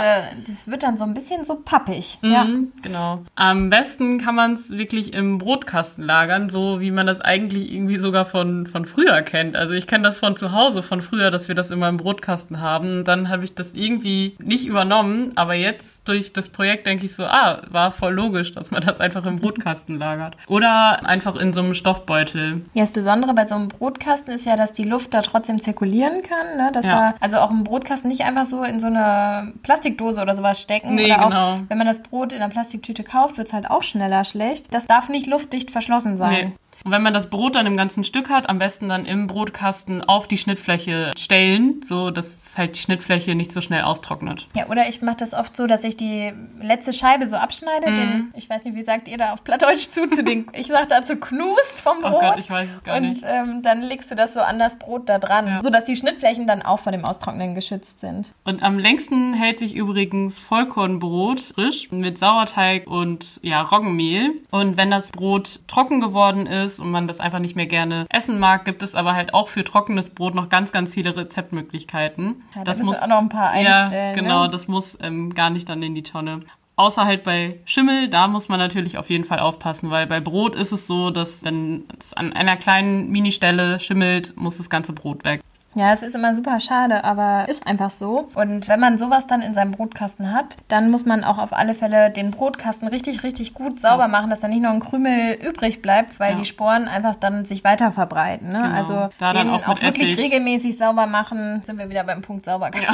Das 0.46 0.68
wird 0.68 0.82
dann 0.82 0.98
so 0.98 1.04
ein 1.04 1.14
bisschen 1.14 1.44
so 1.44 1.56
pappig. 1.64 2.18
Ja. 2.22 2.44
Mhm, 2.44 2.72
genau. 2.82 3.22
Am 3.34 3.70
besten 3.70 4.18
kann 4.18 4.34
man 4.34 4.52
es 4.54 4.70
wirklich 4.70 5.14
im 5.14 5.38
Brotkasten 5.38 6.04
lagern, 6.04 6.48
so 6.50 6.80
wie 6.80 6.90
man 6.90 7.06
das 7.06 7.20
eigentlich 7.20 7.72
irgendwie 7.72 7.96
sogar 7.96 8.24
von, 8.24 8.66
von 8.66 8.84
früher 8.84 9.22
kennt. 9.22 9.56
Also 9.56 9.74
ich 9.74 9.86
kenne 9.86 10.04
das 10.04 10.18
von 10.18 10.36
zu 10.36 10.52
Hause 10.52 10.82
von 10.82 11.00
früher, 11.02 11.30
dass 11.30 11.48
wir 11.48 11.54
das 11.54 11.70
immer 11.70 11.88
im 11.88 11.96
Brotkasten 11.96 12.60
haben. 12.60 13.04
Dann 13.04 13.28
habe 13.28 13.44
ich 13.44 13.54
das 13.54 13.74
irgendwie 13.74 14.36
nicht 14.38 14.66
übernommen, 14.66 15.32
aber 15.36 15.54
jetzt 15.54 16.08
durch 16.08 16.32
das 16.32 16.48
Projekt 16.48 16.86
denke 16.86 17.04
ich 17.06 17.14
so, 17.14 17.24
ah, 17.24 17.62
war 17.70 17.90
voll 17.90 18.14
logisch, 18.14 18.52
dass 18.52 18.70
man 18.70 18.82
das 18.82 19.00
einfach 19.00 19.26
im 19.26 19.38
Brotkasten 19.38 19.98
lagert. 19.98 20.36
Oder 20.48 21.06
einfach 21.06 21.36
in 21.36 21.52
so 21.52 21.60
einem 21.60 21.74
Stoffbeutel. 21.74 22.62
Ja, 22.74 22.82
das 22.82 22.92
Besondere 22.92 23.34
bei 23.34 23.46
so 23.46 23.54
einem 23.54 23.68
Brotkasten 23.68 24.32
ist 24.34 24.46
ja, 24.46 24.56
dass 24.56 24.72
die 24.72 24.84
Luft 24.84 25.14
da 25.14 25.22
trotzdem 25.22 25.60
zirkulieren 25.60 26.22
kann. 26.22 26.56
Ne? 26.56 26.70
Dass 26.72 26.84
Ja. 26.84 26.90
da, 27.10 27.14
also 27.20 27.38
auch 27.38 27.50
ein 27.50 27.64
Brotkasten 27.64 28.08
nicht 28.08 28.22
einfach 28.24 28.46
so 28.46 28.62
in 28.64 28.80
so 28.80 28.86
eine 28.86 29.52
Plastikdose 29.62 30.22
oder 30.26 30.34
sowas 30.34 30.60
stecken. 30.60 30.94
Nee, 30.94 31.06
oder 31.06 31.24
auch, 31.24 31.30
genau. 31.30 31.60
wenn 31.68 31.78
man 31.78 31.86
das 31.86 32.02
Brot 32.02 32.32
in 32.32 32.42
einer 32.42 32.50
Plastiktüte 32.50 33.04
kauft, 33.04 33.36
wird 33.38 33.46
es 33.46 33.52
halt 33.52 33.70
auch 33.70 33.82
schneller 33.82 34.24
schlecht. 34.24 34.74
Das 34.74 34.86
darf 34.86 35.08
nicht 35.08 35.26
luftdicht 35.26 35.70
verschlossen 35.70 36.16
sein. 36.16 36.48
Nee. 36.48 36.52
Und 36.84 36.92
wenn 36.92 37.02
man 37.02 37.12
das 37.14 37.28
Brot 37.30 37.54
dann 37.56 37.66
im 37.66 37.76
ganzen 37.76 38.04
Stück 38.04 38.28
hat, 38.30 38.48
am 38.48 38.58
besten 38.58 38.88
dann 38.88 39.06
im 39.06 39.26
Brotkasten 39.26 40.02
auf 40.04 40.28
die 40.28 40.36
Schnittfläche 40.38 41.10
stellen, 41.16 41.80
so 41.82 42.10
dass 42.10 42.56
halt 42.56 42.76
die 42.76 42.80
Schnittfläche 42.80 43.34
nicht 43.34 43.52
so 43.52 43.60
schnell 43.60 43.82
austrocknet. 43.82 44.46
Ja, 44.54 44.66
oder 44.68 44.88
ich 44.88 45.02
mache 45.02 45.16
das 45.18 45.34
oft 45.34 45.56
so, 45.56 45.66
dass 45.66 45.84
ich 45.84 45.96
die 45.96 46.32
letzte 46.60 46.92
Scheibe 46.92 47.26
so 47.28 47.36
abschneide. 47.36 47.90
Mhm. 47.90 47.94
Den, 47.96 48.32
ich 48.36 48.48
weiß 48.48 48.64
nicht, 48.64 48.76
wie 48.76 48.82
sagt 48.82 49.08
ihr 49.08 49.18
da 49.18 49.32
auf 49.32 49.42
Plattdeutsch 49.44 49.88
zu, 49.90 50.08
zu 50.08 50.22
den, 50.22 50.46
ich 50.52 50.66
sag 50.68 50.88
dazu 50.88 51.16
Knust 51.16 51.80
vom 51.82 51.98
Oh 52.04 52.10
Brot. 52.10 52.20
Gott, 52.20 52.38
ich 52.38 52.50
weiß 52.50 52.68
es 52.76 52.84
gar 52.84 52.96
und 52.98 53.02
nicht. 53.10 53.22
ähm, 53.26 53.62
dann 53.62 53.82
legst 53.82 54.10
du 54.10 54.14
das 54.14 54.34
so 54.34 54.40
an 54.40 54.58
das 54.58 54.78
Brot 54.78 55.08
da 55.08 55.18
dran, 55.18 55.46
Ja. 55.46 55.62
sodass 55.62 55.84
die 55.84 55.96
Schnittflächen 55.96 56.46
dann 56.46 56.62
auch 56.62 56.78
vor 56.80 56.92
dem 56.92 57.04
Austrocknen 57.04 57.54
geschützt 57.54 58.00
sind. 58.00 58.32
Und 58.44 58.62
am 58.62 58.78
längsten 58.78 59.34
hält 59.34 59.58
sich 59.58 59.74
übrigens 59.74 60.38
Vollkornbrot 60.38 61.40
frisch 61.40 61.90
mit 61.90 62.18
Sauerteig 62.18 62.86
und 62.86 63.40
ja, 63.42 63.62
Roggenmehl. 63.62 64.32
Und 64.50 64.76
wenn 64.76 64.90
das 64.90 65.10
Brot 65.10 65.60
trocken 65.68 66.00
geworden 66.00 66.46
ist 66.46 66.75
und 66.80 66.90
man 66.90 67.06
das 67.06 67.20
einfach 67.20 67.38
nicht 67.38 67.56
mehr 67.56 67.66
gerne 67.66 68.06
essen 68.10 68.38
mag, 68.38 68.64
gibt 68.64 68.82
es 68.82 68.94
aber 68.94 69.14
halt 69.14 69.34
auch 69.34 69.48
für 69.48 69.64
trockenes 69.64 70.10
Brot 70.10 70.34
noch 70.34 70.48
ganz, 70.48 70.72
ganz 70.72 70.94
viele 70.94 71.16
Rezeptmöglichkeiten. 71.16 72.42
Ja, 72.54 72.64
da 72.64 72.70
müssen 72.72 72.86
wir 72.86 73.02
auch 73.02 73.08
noch 73.08 73.18
ein 73.18 73.28
paar 73.28 73.50
einstellen, 73.50 73.90
Ja, 73.92 74.06
ne? 74.08 74.12
genau, 74.14 74.48
das 74.48 74.68
muss 74.68 74.98
ähm, 75.02 75.34
gar 75.34 75.50
nicht 75.50 75.68
dann 75.68 75.82
in 75.82 75.94
die 75.94 76.02
Tonne. 76.02 76.42
Außer 76.78 77.06
halt 77.06 77.24
bei 77.24 77.58
Schimmel, 77.64 78.08
da 78.08 78.28
muss 78.28 78.50
man 78.50 78.58
natürlich 78.58 78.98
auf 78.98 79.08
jeden 79.08 79.24
Fall 79.24 79.38
aufpassen, 79.38 79.90
weil 79.90 80.06
bei 80.06 80.20
Brot 80.20 80.54
ist 80.54 80.72
es 80.72 80.86
so, 80.86 81.10
dass 81.10 81.42
wenn 81.42 81.84
es 81.98 82.12
an 82.12 82.34
einer 82.34 82.56
kleinen 82.58 83.10
Ministelle 83.10 83.80
schimmelt, 83.80 84.36
muss 84.36 84.58
das 84.58 84.68
ganze 84.68 84.92
Brot 84.92 85.24
weg. 85.24 85.40
Ja, 85.76 85.92
es 85.92 86.00
ist 86.02 86.14
immer 86.14 86.34
super 86.34 86.58
schade, 86.58 87.04
aber 87.04 87.46
ist 87.48 87.66
einfach 87.66 87.90
so. 87.90 88.28
Und 88.34 88.66
wenn 88.68 88.80
man 88.80 88.98
sowas 88.98 89.26
dann 89.26 89.42
in 89.42 89.52
seinem 89.54 89.72
Brotkasten 89.72 90.32
hat, 90.32 90.56
dann 90.68 90.90
muss 90.90 91.04
man 91.04 91.22
auch 91.22 91.36
auf 91.36 91.52
alle 91.52 91.74
Fälle 91.74 92.10
den 92.10 92.30
Brotkasten 92.30 92.88
richtig, 92.88 93.22
richtig 93.22 93.52
gut 93.52 93.78
sauber 93.78 94.08
machen, 94.08 94.30
dass 94.30 94.40
da 94.40 94.48
nicht 94.48 94.62
noch 94.62 94.70
ein 94.70 94.80
Krümel 94.80 95.34
übrig 95.34 95.82
bleibt, 95.82 96.18
weil 96.18 96.32
Ja. 96.32 96.38
die 96.38 96.46
Sporen 96.46 96.88
einfach 96.88 97.14
dann 97.16 97.44
sich 97.44 97.62
weiter 97.62 97.92
verbreiten. 97.92 98.48
Ne? 98.48 98.62
Genau. 98.62 98.74
Also 98.74 98.94
Da 99.18 99.34
dann 99.34 99.48
den 99.48 99.54
auch 99.54 99.68
mit 99.68 99.82
wirklich 99.82 100.14
Essig. 100.14 100.24
regelmäßig 100.24 100.78
sauber 100.78 101.06
machen, 101.06 101.62
sind 101.66 101.78
wir 101.78 101.90
wieder 101.90 102.04
beim 102.04 102.22
Punkt 102.22 102.46
Sauberkeit. 102.46 102.86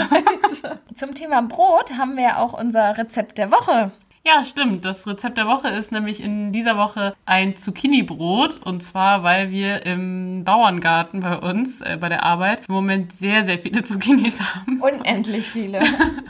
Zum 0.96 1.14
Thema 1.14 1.40
Brot 1.42 1.96
haben 1.96 2.16
wir 2.16 2.38
auch 2.38 2.52
unser 2.52 2.98
Rezept 2.98 3.38
der 3.38 3.52
Woche. 3.52 3.92
Ja, 4.24 4.44
stimmt. 4.44 4.84
Das 4.84 5.04
Rezept 5.06 5.36
der 5.36 5.46
Woche 5.46 5.66
ist 5.68 5.90
nämlich 5.90 6.22
in 6.22 6.52
dieser 6.52 6.76
Woche 6.76 7.14
ein 7.26 7.56
Zucchini-Brot. 7.56 8.60
Und 8.64 8.80
zwar, 8.80 9.24
weil 9.24 9.50
wir 9.50 9.84
im 9.84 10.44
Bauerngarten 10.44 11.20
bei 11.20 11.38
uns, 11.38 11.80
äh, 11.80 11.98
bei 12.00 12.08
der 12.08 12.22
Arbeit, 12.22 12.60
im 12.68 12.74
Moment 12.74 13.12
sehr, 13.12 13.44
sehr 13.44 13.58
viele 13.58 13.82
Zucchinis 13.84 14.40
haben. 14.40 14.80
Unendlich 14.80 15.48
viele. 15.48 15.80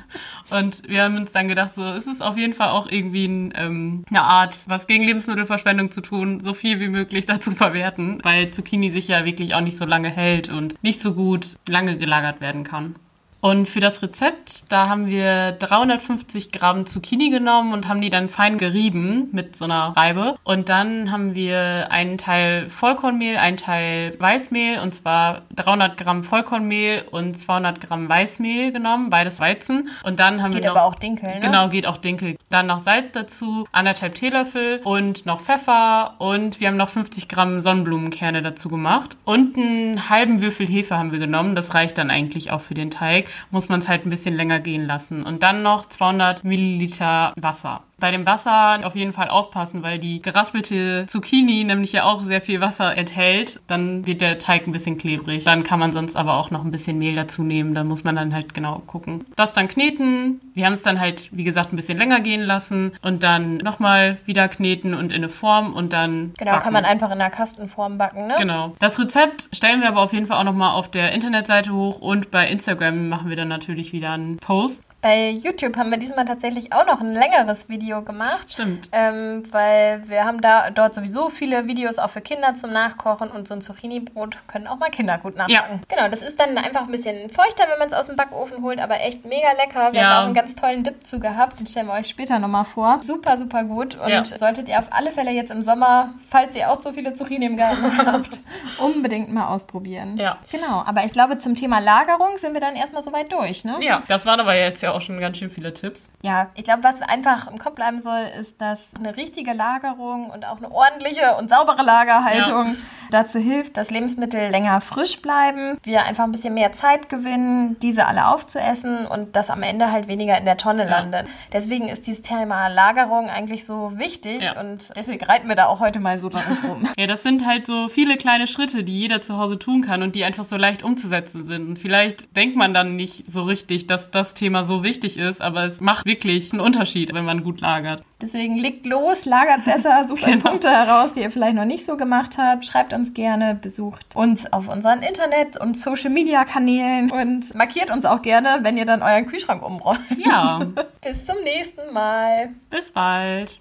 Und 0.51 0.89
wir 0.89 1.03
haben 1.03 1.17
uns 1.17 1.33
dann 1.33 1.49
gedacht, 1.49 1.75
so, 1.75 1.85
es 1.85 2.07
ist 2.07 2.23
auf 2.23 2.39
jeden 2.39 2.55
Fall 2.55 2.71
auch 2.71 2.91
irgendwie 2.91 3.27
ein, 3.27 3.53
ähm, 3.57 4.05
eine 4.09 4.23
Art, 4.23 4.65
was 4.69 4.87
gegen 4.87 5.05
Lebensmittelverschwendung 5.05 5.91
zu 5.91 6.01
tun, 6.01 6.41
so 6.41 6.55
viel 6.55 6.81
wie 6.81 6.89
möglich 6.89 7.27
dazu 7.27 7.51
verwerten, 7.51 8.21
weil 8.23 8.51
Zucchini 8.51 8.91
sich 8.91 9.09
ja 9.09 9.27
wirklich 9.27 9.55
auch 9.55 9.61
nicht 9.61 9.77
so 9.77 9.85
lange 9.85 10.09
hält 10.09 10.49
und 10.49 10.83
nicht 10.83 11.01
so 11.01 11.13
gut 11.15 11.57
lange 11.69 11.99
gelagert 11.99 12.41
werden 12.41 12.65
kann. 12.65 12.97
Und 13.43 13.69
für 13.69 13.81
das 13.81 14.01
Rezept, 14.03 14.71
da 14.71 14.89
haben 14.89 15.09
wir 15.09 15.51
350 15.51 16.53
Gramm 16.53 16.87
Zucchini 16.87 17.29
genommen 17.29 17.73
und 17.73 17.89
haben 17.89 18.01
die 18.01 18.09
dann 18.09 18.29
fein 18.29 18.57
gerieben 18.57 19.31
mit 19.33 19.57
so 19.57 19.65
einer 19.65 19.97
Reibe. 19.97 20.37
Und 20.45 20.69
dann 20.69 21.11
haben 21.11 21.35
wir 21.35 21.89
einen 21.91 22.19
Teil 22.19 22.69
Vollkornmehl, 22.69 23.39
einen 23.39 23.57
Teil 23.57 24.15
Weißmehl 24.17 24.79
und 24.79 24.95
zwar 24.95 25.43
300 25.57 25.97
Gramm 25.97 26.23
Vollkornmehl 26.23 27.05
und 27.11 27.37
200 27.37 27.81
Gramm 27.81 28.09
Weißmehl 28.09 28.71
genommen, 28.71 29.11
beides 29.11 29.41
Weizen. 29.41 29.89
Und 30.05 30.21
dann 30.21 30.41
haben 30.41 30.53
Geht 30.53 30.63
wir 30.63 30.71
noch, 30.71 30.77
aber 30.77 30.87
auch 30.87 30.95
Dinkel, 30.95 31.35
ne? 31.35 31.41
Genau, 31.41 31.69
geht 31.69 31.89
auch 31.89 31.97
Dinkel. 31.97 32.37
Dann 32.49 32.67
noch 32.67 32.79
Salz 32.79 33.11
dazu, 33.11 33.67
anderthalb 33.73 34.15
Teelöffel 34.15 34.83
und 34.85 35.27
noch 35.27 35.41
Pfeffer 35.41 36.15
und 36.19 36.61
wir 36.61 36.69
haben 36.69 36.77
noch 36.77 36.91
50 36.91 37.27
Gramm 37.27 37.59
Sonnenblumenkerne 37.59 38.41
dazu 38.41 38.69
gemacht. 38.69 39.17
Und 39.25 39.57
einen 39.57 40.09
halben 40.11 40.41
Würfel 40.41 40.69
Hefe 40.69 40.97
haben 40.97 41.11
wir 41.11 41.19
genommen. 41.19 41.57
Das 41.57 41.75
reicht 41.75 41.99
dann 41.99 42.09
eigentlich 42.09 42.53
auch 42.53 42.61
für 42.61 42.75
den 42.75 42.93
Teig. 42.93 43.32
Muss 43.51 43.69
man 43.69 43.81
es 43.81 43.89
halt 43.89 44.07
ein 44.07 44.11
bisschen 44.11 44.35
länger 44.35 44.61
gehen 44.61 44.87
lassen. 44.87 45.23
Und 45.23 45.43
dann 45.43 45.63
noch 45.63 45.87
200 45.87 46.45
Milliliter 46.45 47.33
Wasser. 47.37 47.83
Bei 48.03 48.11
dem 48.11 48.27
Wasser 48.27 48.81
auf 48.83 48.97
jeden 48.97 49.13
Fall 49.13 49.29
aufpassen, 49.29 49.85
weil 49.85 50.01
die 50.01 50.21
geraspelte 50.21 51.07
Zucchini 51.07 51.63
nämlich 51.63 51.93
ja 51.93 52.03
auch 52.03 52.25
sehr 52.25 52.41
viel 52.41 52.61
Wasser 52.61 52.99
enthält. 52.99 53.61
Dann 53.69 54.05
wird 54.09 54.21
der 54.21 54.41
Teig 54.41 54.67
ein 54.67 54.73
bisschen 54.73 54.99
klebrig. 54.99 55.45
Dann 55.45 55.63
kann 55.63 55.79
man 55.79 55.93
sonst 55.93 56.17
aber 56.17 56.37
auch 56.37 56.51
noch 56.51 56.65
ein 56.65 56.73
bisschen 56.73 56.99
Mehl 56.99 57.15
dazu 57.15 57.45
nehmen. 57.45 57.77
Da 57.77 57.85
muss 57.85 58.03
man 58.03 58.17
dann 58.17 58.35
halt 58.35 58.55
genau 58.55 58.83
gucken. 58.89 59.25
Das 59.37 59.53
dann 59.53 59.69
kneten. 59.69 60.41
Wir 60.53 60.67
haben 60.67 60.73
es 60.73 60.83
dann 60.83 60.99
halt, 60.99 61.29
wie 61.31 61.45
gesagt, 61.45 61.73
ein 61.73 61.77
bisschen 61.77 61.97
länger 61.97 62.19
gehen 62.19 62.43
lassen. 62.43 62.91
Und 63.03 63.23
dann 63.23 63.59
nochmal 63.59 64.19
wieder 64.25 64.49
kneten 64.49 64.95
und 64.95 65.13
in 65.13 65.19
eine 65.19 65.29
Form 65.29 65.73
und 65.73 65.93
dann. 65.93 66.33
Genau, 66.41 66.51
backen. 66.51 66.65
kann 66.65 66.73
man 66.73 66.85
einfach 66.85 67.07
in 67.07 67.21
einer 67.21 67.31
Kastenform 67.31 67.99
backen, 67.99 68.27
ne? 68.27 68.35
Genau. 68.37 68.75
Das 68.81 68.99
Rezept 68.99 69.49
stellen 69.53 69.81
wir 69.81 69.87
aber 69.87 70.01
auf 70.01 70.13
jeden 70.13 70.27
Fall 70.27 70.39
auch 70.39 70.45
nochmal 70.45 70.75
auf 70.75 70.91
der 70.91 71.13
Internetseite 71.13 71.73
hoch 71.73 72.01
und 72.01 72.33
bei 72.33 72.49
Instagram 72.49 73.09
machen 73.09 73.29
wir 73.29 73.37
dann 73.37 73.47
natürlich 73.47 73.93
wieder 73.93 74.11
einen 74.11 74.39
Post. 74.39 74.83
Bei 75.03 75.31
YouTube 75.31 75.77
haben 75.77 75.91
wir 75.91 75.99
diesmal 75.99 76.25
tatsächlich 76.27 76.73
auch 76.73 76.87
noch 76.87 77.01
ein 77.01 77.13
längeres 77.13 77.69
Video 77.69 78.03
gemacht. 78.03 78.53
Stimmt. 78.53 78.89
Ähm, 78.93 79.43
weil 79.51 80.09
wir 80.09 80.25
haben 80.25 80.41
da 80.41 80.71
dort 80.71 80.95
sowieso 80.95 81.29
viele 81.29 81.67
Videos 81.67 81.99
auch 81.99 82.11
für 82.11 82.21
Kinder 82.21 82.55
zum 82.55 82.71
Nachkochen 82.71 83.29
und 83.29 83.49
so 83.49 83.55
ein 83.55 83.63
Zucchini-Brot 83.63 84.39
können 84.47 84.69
auch 84.69 84.79
mal 84.79 84.91
Kinder 84.91 85.19
gut 85.19 85.37
nachmachen. 85.37 85.81
Ja. 85.81 85.81
Genau, 85.89 86.09
das 86.09 86.23
ist 86.23 86.39
dann 86.39 86.57
einfach 86.57 86.83
ein 86.83 86.93
bisschen 86.93 87.31
feuchter, 87.31 87.65
wenn 87.69 87.81
man 87.81 87.89
es 87.89 87.95
aus 87.95 88.07
dem 88.07 88.15
Backofen 88.15 88.63
holt, 88.63 88.79
aber 88.79 89.01
echt 89.01 89.25
mega 89.27 89.49
lecker. 89.59 89.93
Wir 89.93 90.03
ja. 90.03 90.07
haben 90.07 90.19
auch 90.19 90.27
einen 90.27 90.35
ganz 90.35 90.55
tollen 90.55 90.85
Dip 90.85 91.05
zu 91.05 91.19
gehabt, 91.19 91.59
den 91.59 91.67
stellen 91.67 91.89
wir 91.89 91.95
euch 91.95 92.07
später 92.07 92.39
nochmal 92.39 92.65
vor. 92.65 93.01
Super, 93.03 93.39
super 93.39 93.65
gut 93.65 94.01
und 94.01 94.09
ja. 94.09 94.25
solltet 94.25 94.69
ihr 94.69 94.79
auf 94.79 94.93
alle 94.93 95.11
Fälle 95.11 95.33
jetzt 95.33 95.51
im 95.51 95.63
Sommer, 95.63 96.15
falls 96.31 96.55
ihr 96.55 96.71
auch 96.71 96.81
so 96.81 96.93
viele 96.93 97.13
Zucchini 97.13 97.47
im 97.47 97.57
Garten 97.57 98.07
habt, 98.07 98.39
unbedingt 98.79 99.35
mal 99.35 99.49
ausprobieren. 99.49 100.17
Ja. 100.17 100.39
Genau, 100.53 100.85
aber 100.87 101.05
ich 101.05 101.13
glaube, 101.13 101.39
zum 101.39 101.57
Thema 101.57 101.81
Lagerung 101.81 102.39
sind 102.39 102.55
wir 102.55 102.61
dann 102.61 102.77
erstmal 102.77 103.03
soweit 103.03 103.33
durch, 103.33 103.65
ne? 103.65 103.79
Ja, 103.81 104.05
das 104.07 104.27
waren 104.27 104.39
aber 104.39 104.55
jetzt 104.55 104.81
ja 104.81 104.92
auch 104.95 105.03
schon 105.03 105.21
ganz 105.21 105.39
schön 105.39 105.51
viele 105.51 105.75
Tipps. 105.75 106.11
Ja, 106.23 106.51
ich 106.55 106.65
glaube, 106.65 106.83
was 106.83 107.03
einfach 107.03 107.51
im 107.51 107.59
Kopf 107.59 107.75
bleiben 107.75 108.01
soll, 108.01 108.23
ist, 108.39 108.61
dass 108.61 108.91
eine 108.99 109.17
richtige 109.17 109.53
Lagerung 109.53 110.31
und 110.31 110.47
auch 110.47 110.59
eine 110.59 110.71
ordentliche 110.71 111.37
und 111.37 111.49
saubere 111.49 111.83
Lagerhaltung 111.83 112.67
ja. 112.67 112.75
dazu 113.11 113.39
hilft, 113.39 113.77
dass 113.77 113.91
Lebensmittel 113.91 114.51
länger 114.51 114.81
frisch 114.81 115.21
bleiben, 115.23 115.79
wir 115.83 116.05
einfach 116.05 116.25
ein 116.25 116.33
bisschen 116.33 116.55
mehr 116.55 116.73
Zeit 116.73 117.09
gewinnen, 117.09 117.77
diese 117.81 118.07
alle 118.07 118.29
aufzuessen 118.29 119.07
und 119.07 119.37
das 119.37 119.51
am 119.51 119.63
Ende 119.63 119.93
halt 119.93 120.09
weniger 120.09 120.39
in 120.39 120.45
der 120.45 120.57
Tonne 120.57 120.85
ja. 120.85 120.91
landet. 120.91 121.27
Deswegen 121.53 121.89
ist 121.89 122.07
dieses 122.07 122.23
Thema 122.23 122.69
Lagerung 122.69 123.29
eigentlich 123.29 123.65
so 123.65 123.93
wichtig 123.99 124.43
ja. 124.43 124.61
und 124.61 124.93
deswegen 124.97 125.25
reiten 125.25 125.49
wir 125.49 125.57
da 125.57 125.67
auch 125.67 125.81
heute 125.81 126.01
mal 126.01 126.19
so 126.19 126.29
drauf 126.29 126.43
rum. 126.69 126.85
Ja, 126.99 127.07
das 127.07 127.23
sind 127.23 127.47
halt 127.47 127.67
so 127.67 127.89
viele 127.89 128.17
kleine 128.17 128.47
Schritte, 128.47 128.85
die 128.85 128.99
jeder 128.99 129.23
zu 129.23 129.39
Hause 129.39 129.59
tun 129.59 129.83
kann 129.83 130.03
und 130.03 130.15
die 130.15 130.25
einfach 130.25 130.45
so 130.45 130.57
leicht 130.57 130.83
umzusetzen 130.83 131.45
sind. 131.45 131.69
Und 131.69 131.79
vielleicht 131.79 132.35
denkt 132.37 132.57
man 132.57 132.75
dann 132.75 132.97
nicht 132.97 133.31
so 133.31 133.43
richtig, 133.43 133.87
dass 133.87 134.11
das 134.11 134.35
Thema 134.35 134.65
so 134.83 134.89
wichtig 134.89 135.17
ist, 135.17 135.41
aber 135.41 135.65
es 135.65 135.81
macht 135.81 136.07
wirklich 136.07 136.53
einen 136.53 136.61
Unterschied, 136.61 137.13
wenn 137.15 137.25
man 137.25 137.43
gut 137.43 137.61
lagert. 137.61 138.03
Deswegen 138.21 138.57
legt 138.57 138.87
los, 138.87 139.25
lagert 139.25 139.65
besser, 139.65 140.05
sucht 140.09 140.25
genau. 140.25 140.51
Punkte 140.51 140.71
heraus, 140.71 141.13
die 141.13 141.21
ihr 141.21 141.31
vielleicht 141.31 141.55
noch 141.55 141.65
nicht 141.65 141.87
so 141.87 141.97
gemacht 141.97 142.37
habt. 142.39 142.65
Schreibt 142.65 142.93
uns 142.93 143.15
gerne, 143.15 143.55
besucht 143.55 144.15
uns 144.15 144.53
auf 144.53 144.69
unseren 144.69 145.03
Internet- 145.03 145.61
und 145.61 145.79
Social-Media-Kanälen 145.79 147.11
und 147.11 147.55
markiert 147.55 147.91
uns 147.91 148.05
auch 148.05 148.23
gerne, 148.23 148.59
wenn 148.63 148.77
ihr 148.77 148.87
dann 148.87 149.03
euren 149.03 149.27
Kühlschrank 149.27 149.65
umräumt. 149.65 150.01
Ja. 150.25 150.61
Bis 151.03 151.25
zum 151.25 151.37
nächsten 151.43 151.93
Mal. 151.93 152.51
Bis 152.71 152.91
bald. 152.91 153.59